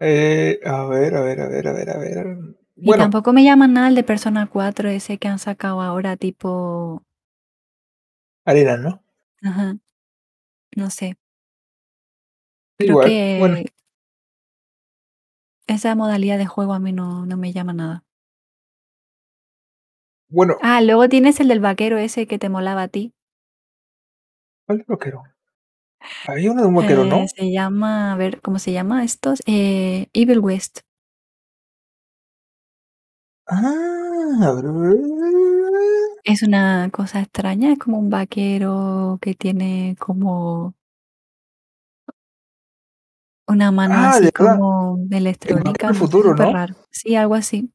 [0.00, 2.38] Eh, a ver, a ver, a ver, a ver, a ver.
[2.76, 6.16] Y Bueno, tampoco me llama nada el de Persona 4, ese que han sacado ahora,
[6.16, 7.02] tipo.
[8.44, 9.02] arena, ¿no?
[9.42, 9.76] Ajá.
[10.76, 11.16] No sé.
[12.78, 13.10] Creo Igual.
[13.10, 13.56] que Bueno,
[15.66, 18.04] esa modalidad de juego a mí no, no me llama nada.
[20.28, 23.12] bueno, Ah, luego tienes el del vaquero ese que te molaba a ti.
[24.66, 25.22] ¿cuál vaquero?
[26.26, 27.16] Había uno de un vaquero, ¿no?
[27.16, 29.40] Eh, se llama, a ver, ¿cómo se llama estos?
[29.46, 30.80] Eh, Evil West.
[33.46, 34.60] Ah.
[36.24, 40.74] Es una cosa extraña, es como un vaquero que tiene como
[43.46, 44.56] una mano Ah, así de verdad.
[44.56, 46.52] como electrónica, del no sé, futuro, súper ¿no?
[46.52, 46.74] raro.
[46.90, 47.70] Sí, algo así.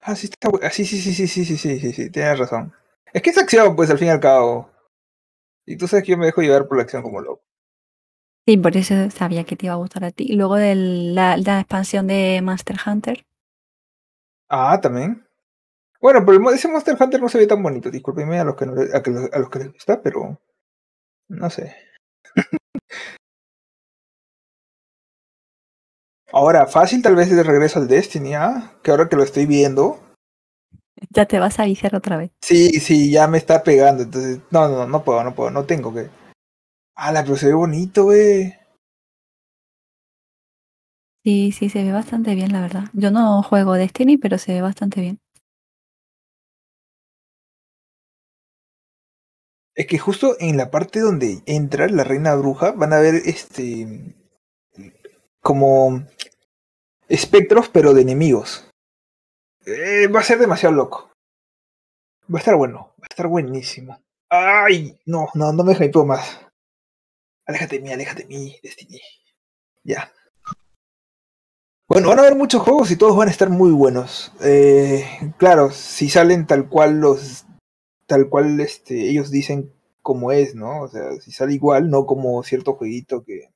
[0.00, 2.38] Ah, sí, está bu- ah, sí, sí, sí, sí, sí, sí, sí, sí, sí, tienes
[2.38, 2.72] razón.
[3.12, 4.70] Es que es acción, pues, al fin y al cabo.
[5.66, 7.42] Y tú sabes que yo me dejo llevar por la acción como loco.
[8.46, 10.24] Sí, por eso sabía que te iba a gustar a ti.
[10.28, 13.24] Y luego de la, la expansión de Monster Hunter.
[14.48, 15.26] Ah, también.
[16.00, 17.90] Bueno, pero ese Monster Hunter no se ve tan bonito.
[17.90, 20.40] Discúlpenme a los que, no a, que lo- a los que les gusta, pero
[21.28, 21.76] no sé.
[26.32, 28.72] Ahora, fácil tal vez de regreso al Destiny, ¿ah?
[28.82, 30.00] Que ahora que lo estoy viendo.
[31.10, 32.30] Ya te vas a viciar otra vez.
[32.40, 34.02] Sí, sí, ya me está pegando.
[34.02, 36.08] Entonces, no, no, no puedo, no puedo, no tengo que.
[36.96, 38.54] la pero se ve bonito, güey.
[41.24, 42.84] Sí, sí, se ve bastante bien, la verdad.
[42.92, 45.20] Yo no juego Destiny, pero se ve bastante bien.
[49.74, 54.14] Es que justo en la parte donde entra la reina bruja, van a ver este.
[55.40, 56.06] como.
[57.08, 58.68] espectros, pero de enemigos.
[59.66, 61.10] Eh, va a ser demasiado loco.
[62.32, 63.98] Va a estar bueno, va a estar buenísimo.
[64.30, 66.40] Ay, no, no, no me hypeo más.
[67.46, 69.00] Aléjate de mí, aléjate de mí, Destiny.
[69.82, 70.12] Ya.
[71.86, 74.32] Bueno, van a haber muchos juegos y todos van a estar muy buenos.
[74.40, 75.04] Eh,
[75.36, 77.44] claro, si salen tal cual los,
[78.06, 80.82] tal cual este, ellos dicen como es, ¿no?
[80.82, 83.50] O sea, si sale igual, no como cierto jueguito que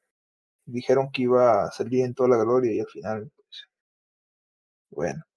[0.66, 3.68] dijeron que iba a salir en toda la gloria y al final, pues,
[4.90, 5.27] bueno.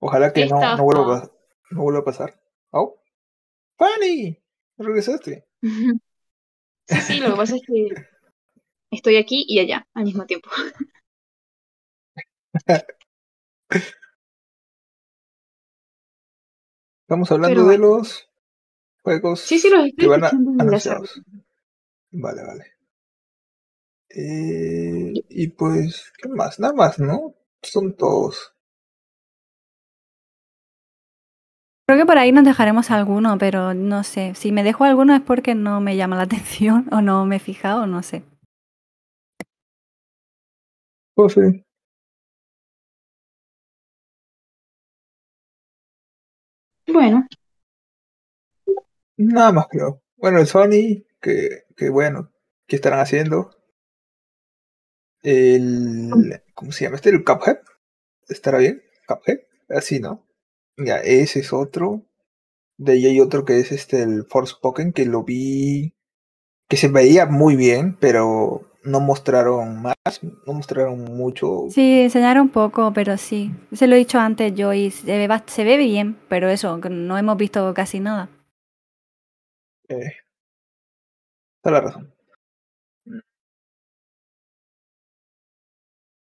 [0.00, 1.30] Ojalá que no, no, vuelva a,
[1.70, 2.40] no vuelva a pasar.
[2.70, 3.00] ¡Oh!
[3.76, 4.36] ¡Fanny!
[4.78, 5.46] ¿Regresaste?
[6.88, 7.88] Sí, sí, lo que pasa es que
[8.90, 10.50] estoy aquí y allá al mismo tiempo.
[17.02, 18.28] Estamos hablando de los
[19.02, 21.20] juegos sí, sí, los que van a anunciados.
[22.12, 22.64] Vale, vale.
[24.08, 26.58] Eh, y pues, ¿qué más?
[26.58, 27.34] Nada más, ¿no?
[27.62, 28.54] Son todos.
[31.90, 34.36] Creo que por ahí nos dejaremos alguno, pero no sé.
[34.36, 37.38] Si me dejo alguno es porque no me llama la atención o no me he
[37.40, 38.22] fijado, no sé.
[41.16, 41.64] Pues sí.
[46.86, 47.26] Bueno.
[49.16, 50.00] Nada más creo.
[50.16, 52.30] Bueno, el Sony, que, que bueno,
[52.68, 53.50] ¿qué estarán haciendo?
[55.24, 56.40] El.
[56.54, 57.10] ¿Cómo se llama este?
[57.10, 57.58] ¿El Cuphead?
[58.28, 58.80] ¿Estará bien?
[59.08, 59.40] ¿Cuphead?
[59.68, 60.29] Así, ¿no?
[60.76, 62.02] Ya, ese es otro.
[62.78, 65.94] De ahí hay otro que es este, el Forspoken, que lo vi.
[66.68, 69.96] que se veía muy bien, pero no mostraron más,
[70.46, 71.66] no mostraron mucho.
[71.70, 73.52] Sí, enseñaron poco, pero sí.
[73.72, 77.18] Se lo he dicho antes yo y se ve, se ve bien, pero eso, no
[77.18, 78.30] hemos visto casi nada.
[79.88, 80.12] Eh,
[81.56, 82.14] está la razón.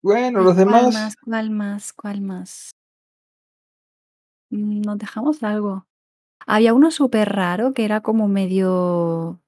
[0.02, 0.82] Bueno, los demás.
[0.82, 1.16] ¿Cuál más?
[1.16, 1.92] ¿Cuál más?
[1.92, 2.77] ¿Cuál más?
[4.50, 5.86] Mm, nos dejamos algo.
[6.46, 9.40] Había uno súper raro que era como medio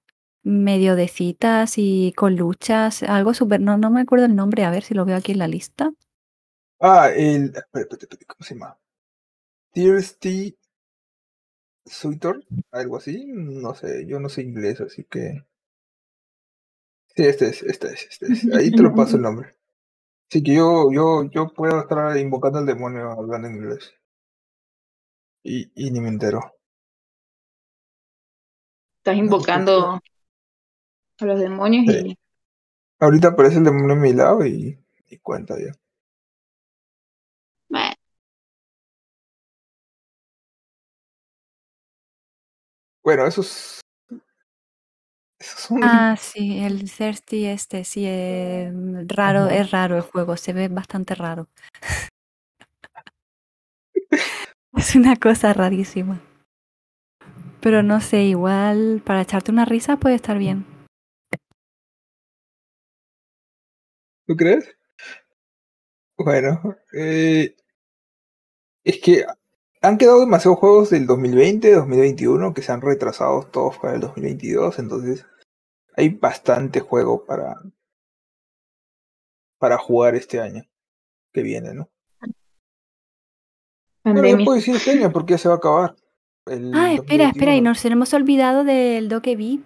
[0.42, 4.70] medio de citas y con luchas, algo súper, no, no me acuerdo el nombre, a
[4.70, 5.92] ver si lo veo aquí en la lista.
[6.80, 8.78] Ah, el, ¿cómo se llama?
[9.72, 10.56] Thirsty
[11.84, 15.44] Suitor, algo así, no sé, yo no sé inglés, así que...
[17.14, 19.56] Sí, este es, este es, este es, ahí te lo paso el nombre.
[20.30, 23.92] Así que yo, yo, yo puedo estar invocando al demonio hablando en inglés.
[25.42, 26.40] Y, y ni me entero.
[28.98, 30.00] Estás invocando
[31.18, 32.18] a los demonios y...
[32.98, 34.78] Ahorita aparece el demonio a mi lado y,
[35.08, 35.72] y cuenta ya.
[43.02, 43.80] Bueno, esos...
[45.38, 45.82] esos son...
[45.82, 48.70] Ah, sí, el Thirsty este, sí, es
[49.06, 51.48] raro, es raro el juego, se ve bastante raro.
[54.76, 56.20] es una cosa rarísima.
[57.60, 60.64] Pero no sé, igual para echarte una risa puede estar bien.
[64.26, 64.76] ¿Tú crees?
[66.16, 67.56] Bueno, eh,
[68.84, 69.24] es que
[69.82, 74.78] han quedado demasiados juegos del 2020, 2021 que se han retrasado todos para el 2022,
[74.78, 75.26] entonces
[75.96, 77.56] hay bastante juego para
[79.58, 80.64] para jugar este año
[81.32, 81.90] que viene, ¿no?
[84.14, 85.96] Pero no puedo decir este año porque ya se va a acabar.
[86.74, 89.62] ah, espera, espera, y nos hemos olvidado del Dokebi.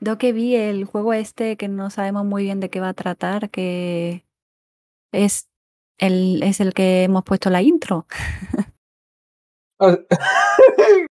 [0.00, 2.94] Do que vi el juego este que no sabemos muy bien de qué va a
[2.94, 4.24] tratar, que
[5.12, 5.50] es
[5.98, 8.06] el, es el que hemos puesto la intro.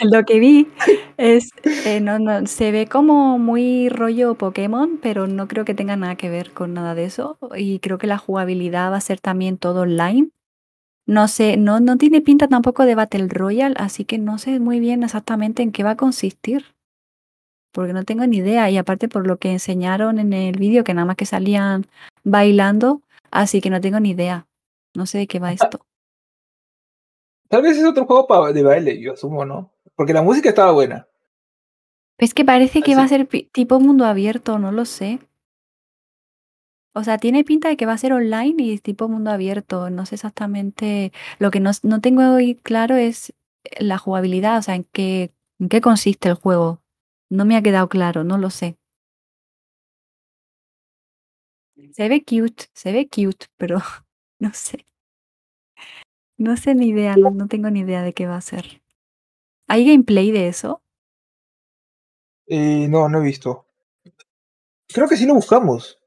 [0.00, 0.68] El do que vi
[1.16, 1.50] es,
[1.86, 6.16] eh, no, no, se ve como muy rollo Pokémon, pero no creo que tenga nada
[6.16, 7.38] que ver con nada de eso.
[7.56, 10.30] Y creo que la jugabilidad va a ser también todo online.
[11.10, 14.78] No sé, no, no tiene pinta tampoco de Battle Royale, así que no sé muy
[14.78, 16.64] bien exactamente en qué va a consistir
[17.72, 18.70] porque no tengo ni idea.
[18.70, 21.86] Y aparte por lo que enseñaron en el vídeo, que nada más que salían
[22.22, 23.02] bailando,
[23.32, 24.46] así que no tengo ni idea.
[24.94, 25.80] No sé de qué va esto.
[27.48, 29.72] Tal vez es otro juego de baile, yo asumo, ¿no?
[29.96, 31.08] Porque la música estaba buena.
[32.18, 35.18] Es que parece que va a ser tipo mundo abierto, no lo sé.
[36.92, 39.90] O sea, tiene pinta de que va a ser online y tipo mundo abierto.
[39.90, 41.12] No sé exactamente.
[41.38, 43.32] Lo que no, no tengo hoy claro es
[43.78, 46.82] la jugabilidad, o sea, en qué, en qué consiste el juego.
[47.30, 48.76] No me ha quedado claro, no lo sé.
[51.92, 53.78] Se ve cute, se ve cute, pero
[54.38, 54.86] no sé.
[56.38, 58.82] No sé ni idea, no, no tengo ni idea de qué va a ser.
[59.68, 60.82] ¿Hay gameplay de eso?
[62.46, 63.66] Eh, no, no he visto.
[64.88, 65.99] Creo que sí lo buscamos.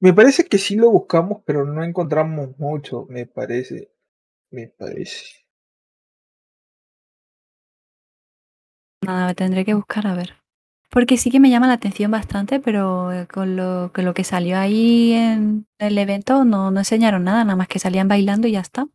[0.00, 3.90] Me parece que sí lo buscamos, pero no encontramos mucho, me parece.
[4.50, 5.46] Me parece.
[9.02, 10.34] Nada, tendré que buscar a ver.
[10.90, 14.24] Porque sí que me llama la atención bastante, pero eh, con lo, con lo que
[14.24, 18.52] salió ahí en el evento no, no enseñaron nada, nada más que salían bailando y
[18.52, 18.86] ya está.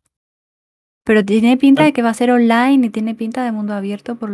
[1.04, 4.16] Pero tiene pinta de que va a ser online y tiene pinta de mundo abierto
[4.16, 4.30] por,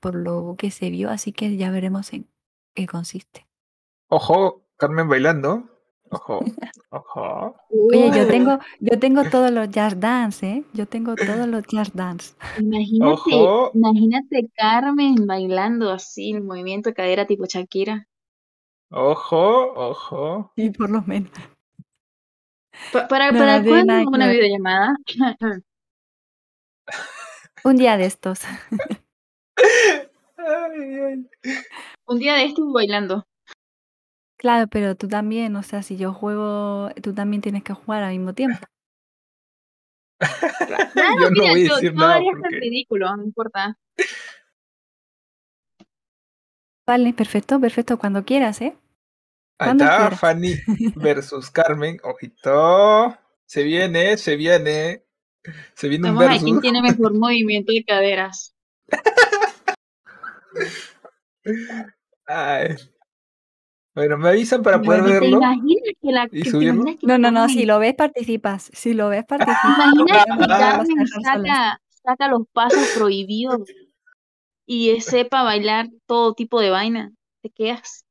[0.00, 2.28] por lo que se vio, así que ya veremos en
[2.74, 3.46] qué consiste.
[4.08, 5.71] Ojo, Carmen bailando.
[6.12, 6.44] Ojo,
[6.90, 7.56] ojo.
[7.70, 10.64] Oye, yo tengo, yo tengo todos los jazz dance, ¿eh?
[10.74, 12.34] Yo tengo todos los jazz dance.
[12.58, 13.70] Imagínate, Ojo.
[13.74, 18.06] imagínate Carmen bailando así, el movimiento de cadera tipo Shakira.
[18.90, 20.52] Ojo, ojo.
[20.54, 21.30] Y por lo menos.
[22.92, 24.96] Pa- ¿Para, No, para cuándo que una videollamada?
[27.64, 28.40] Un día de estos.
[30.36, 31.26] Ay, ay.
[32.06, 33.26] Un día de estos bailando.
[34.42, 38.10] Claro, pero tú también, o sea, si yo juego, tú también tienes que jugar al
[38.12, 38.58] mismo tiempo.
[40.94, 43.76] Claro, Yo no mira, voy a decir yo nada porque- ridículo, no importa.
[46.86, 48.76] Vale, perfecto, perfecto, cuando quieras, ¿eh?
[49.58, 50.20] Ahí Cuando está, quieras.
[50.20, 50.54] Fanny
[50.96, 51.98] versus Carmen.
[52.02, 53.16] Ojito.
[53.46, 55.04] Se viene, se viene.
[55.74, 56.62] Se viene un Vamos a quién versus.
[56.62, 58.54] tiene mejor movimiento de caderas.
[62.26, 62.76] Ay.
[63.94, 65.36] Bueno, me avisan para poder Bueno, ¿Te verlo.
[65.38, 66.74] imaginas que la ¿Y que te subirlo?
[66.74, 68.70] imaginas que No, no, no, si lo ves, participas.
[68.72, 69.62] Si lo ves, participas.
[69.62, 73.68] ¿Te imaginas que Carmen saca, saca los pasos prohibidos
[74.66, 77.12] y sepa bailar todo tipo de vaina?
[77.42, 78.06] Te quedas.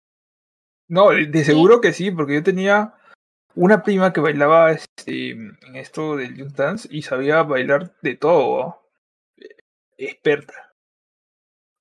[0.88, 2.94] No, de, seguro que sí, porque yo tenía
[3.56, 8.84] una prima que bailaba este, en esto del Just Dance y sabía bailar de todo.
[9.38, 9.56] eh,
[9.98, 10.71] Experta.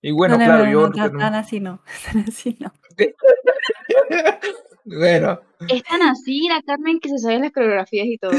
[0.02, 0.88] Y bueno, no, no, claro, no, yo.
[1.10, 1.82] no, tan, así no.
[2.12, 2.72] Tan así no.
[4.84, 8.32] bueno, Es tan así la Carmen que se sabe las coreografías y todo.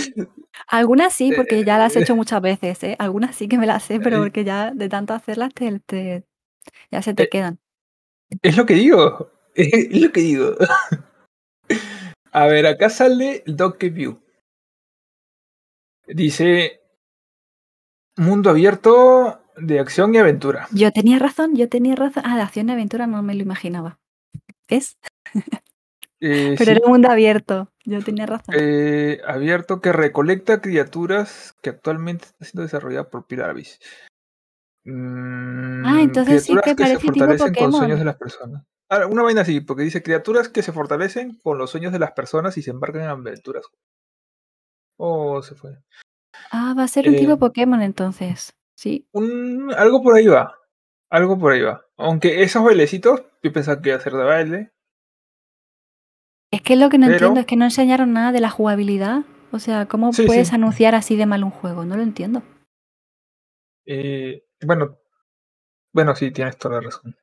[0.68, 2.96] Algunas sí, porque ya las he hecho muchas veces, ¿eh?
[3.00, 6.24] Algunas sí que me las sé, pero porque ya de tanto hacerlas te, te-
[6.92, 7.60] ya se te Eh, quedan.
[8.42, 9.32] es lo que digo.
[9.54, 10.56] Es lo que digo.
[12.32, 14.20] A ver, acá sale Doc View.
[16.08, 16.82] Dice
[18.18, 20.68] mundo abierto de acción y aventura.
[20.72, 22.24] Yo tenía razón, yo tenía razón.
[22.26, 24.00] Ah, de acción y aventura no me lo imaginaba.
[24.70, 24.98] ¿Ves?
[26.24, 27.72] Eh, Pero sí, era un mundo abierto.
[27.84, 28.54] Yo tenía razón.
[28.56, 33.80] eh, abierto que recolecta criaturas que actualmente está siendo desarrollada por Pilar Abyss.
[34.86, 37.98] Mm, Ah, entonces sí que que se parece tipo con sueños Pokémon.
[37.98, 38.64] de las personas.
[38.88, 42.12] Ah, una vaina así, porque dice criaturas que se fortalecen con los sueños de las
[42.12, 43.66] personas y se embarcan en aventuras.
[45.00, 45.78] Oh, se fue.
[46.52, 48.54] Ah, va a ser un tipo Eh, Pokémon entonces.
[48.82, 49.08] Sí.
[49.12, 50.58] un, algo por ahí va.
[51.12, 51.86] Algo por ahí va.
[51.98, 54.72] Aunque esos bailecitos, yo pensaba que iba a ser de baile.
[56.52, 59.22] Es que lo que no entiendo es que no enseñaron nada de la jugabilidad.
[59.52, 60.56] O sea, ¿cómo Sí, puedes sí.
[60.56, 61.86] anunciar así de mal un juego?
[61.86, 62.42] No lo entiendo.
[63.86, 64.98] Eh, bueno,
[65.94, 67.16] bueno, sí, tienes toda la razón.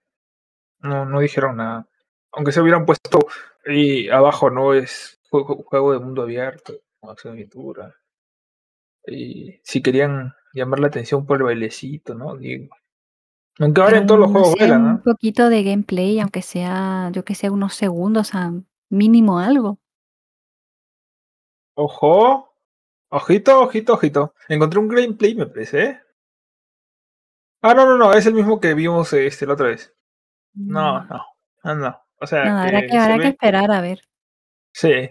[0.78, 1.88] No, no dijeron nada.
[2.32, 3.18] Aunque se hubieran puesto
[3.66, 7.96] ahí abajo, no es juego, juego de mundo abierto, acción aventura.
[9.06, 12.36] Y si querían llamar la atención por el bailecito, ¿no?
[12.36, 12.74] Digo.
[13.58, 15.02] Aunque ahora en todos los no juegos sé, bailan, un ¿ah?
[15.04, 18.52] poquito de gameplay, aunque sea, yo que sé, unos segundos, a
[18.88, 19.78] mínimo algo.
[21.74, 22.54] Ojo,
[23.08, 24.34] ojito, ojito, ojito.
[24.48, 26.00] Encontré un gameplay, me parece, ¿eh?
[27.60, 29.94] Ah, no, no, no, es el mismo que vimos este la otra vez.
[30.54, 31.24] No, Mm, no,
[31.64, 32.02] no, no.
[32.20, 34.00] O sea, No, habrá que que, se esperar a ver.
[34.72, 35.10] Sí.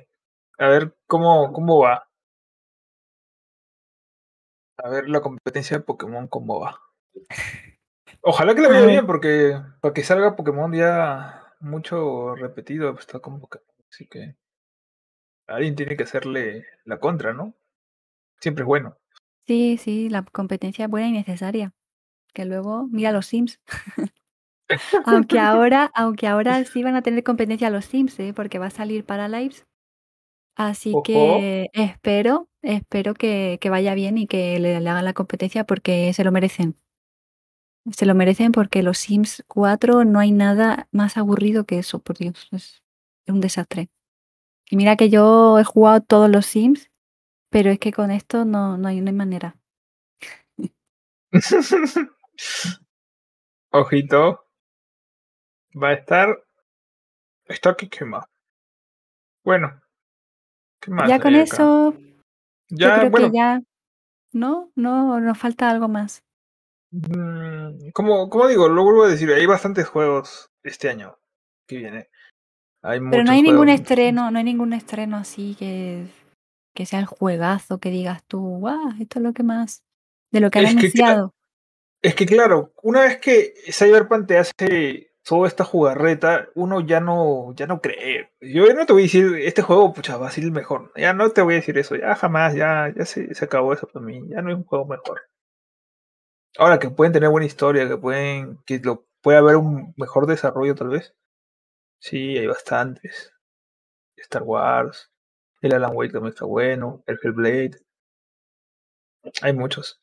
[0.57, 2.06] A ver cómo, cómo va.
[4.77, 6.79] A ver la competencia de Pokémon cómo va.
[8.21, 13.19] Ojalá que le vaya bien, porque para que salga Pokémon ya mucho repetido, pues, está
[13.19, 13.67] como Pokémon.
[13.89, 14.35] Así que
[15.47, 17.55] alguien tiene que hacerle la contra, ¿no?
[18.39, 18.97] Siempre es bueno.
[19.47, 21.73] Sí, sí, la competencia es buena y necesaria.
[22.33, 23.59] Que luego, mira los Sims.
[25.05, 28.33] Aunque ahora, aunque ahora sí van a tener competencia los Sims, ¿eh?
[28.35, 29.29] Porque va a salir para
[30.57, 31.03] Así Ojo.
[31.03, 36.11] que espero, espero que, que vaya bien y que le, le hagan la competencia porque
[36.13, 36.75] se lo merecen.
[37.91, 42.17] Se lo merecen porque los Sims 4 no hay nada más aburrido que eso, por
[42.17, 42.49] Dios.
[42.51, 42.81] Es,
[43.27, 43.89] es un desastre.
[44.67, 46.89] Y mira que yo he jugado todos los Sims,
[47.51, 49.57] pero es que con esto no, no hay, no hay manera.
[53.69, 54.43] Ojito.
[55.81, 56.43] Va a estar.
[57.45, 58.27] Está que quema.
[59.43, 59.79] Bueno.
[60.81, 61.09] ¿Qué más?
[61.09, 61.43] Ya con acá?
[61.43, 62.07] eso, yo
[62.69, 63.61] Ya, creo bueno, que ya,
[64.33, 64.71] ¿no?
[64.75, 66.23] No, nos falta algo más.
[66.91, 71.17] Mm, como, como digo, lo vuelvo a decir, hay bastantes juegos este año
[71.67, 72.09] que viene.
[72.83, 76.07] Hay Pero no hay ningún estreno, no hay ningún estreno así que,
[76.73, 79.83] que sea el juegazo que digas tú, wow, esto es lo que más
[80.31, 81.33] de lo que han Es que, anunciado.
[82.01, 87.53] es que claro, una vez que Cyberpunk te hace toda esta jugarreta, uno ya no,
[87.53, 88.31] ya no cree.
[88.39, 90.93] Yo no te voy a decir, este juego, pucha, va a ser el mejor.
[90.95, 93.87] Ya no te voy a decir eso, ya jamás, ya, ya se, se acabó eso
[93.87, 94.21] para mí.
[94.29, 95.21] Ya no hay un juego mejor.
[96.57, 100.75] Ahora que pueden tener buena historia, que pueden, que lo puede haber un mejor desarrollo
[100.75, 101.13] tal vez.
[101.99, 103.33] Sí, hay bastantes.
[104.17, 105.11] Star Wars,
[105.61, 107.79] el Alan Wake también está bueno, el Hellblade.
[109.41, 110.01] Hay muchos.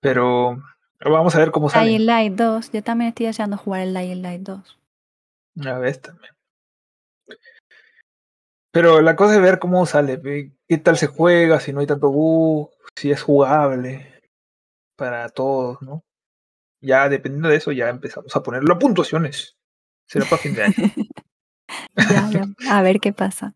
[0.00, 0.56] Pero
[1.00, 1.88] vamos a ver cómo salen.
[1.88, 4.78] Dying Light 2, yo también estoy deseando jugar el Dying Light 2.
[5.66, 6.32] A ver también.
[8.72, 10.20] Pero la cosa es ver cómo sale,
[10.68, 14.22] qué tal se juega, si no hay tanto bug, si es jugable
[14.96, 16.04] para todos, ¿no?
[16.80, 19.56] Ya dependiendo de eso, ya empezamos a ponerlo a puntuaciones.
[20.06, 20.74] Será para fin de año.
[21.94, 23.54] Ya, ya, a ver qué pasa.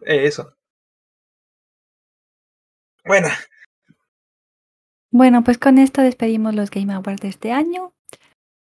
[0.00, 0.56] Eso.
[3.04, 3.28] Bueno,
[5.10, 7.92] Bueno, pues con esto despedimos los Game Awards de este año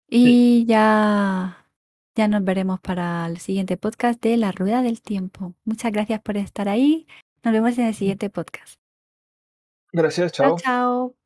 [0.08, 1.66] y ya,
[2.14, 5.54] ya nos veremos para el siguiente podcast de La Rueda del Tiempo.
[5.64, 7.06] Muchas gracias por estar ahí.
[7.42, 8.74] Nos vemos en el siguiente podcast.
[9.92, 10.58] gracias, Chao, chao.
[10.58, 11.25] chao.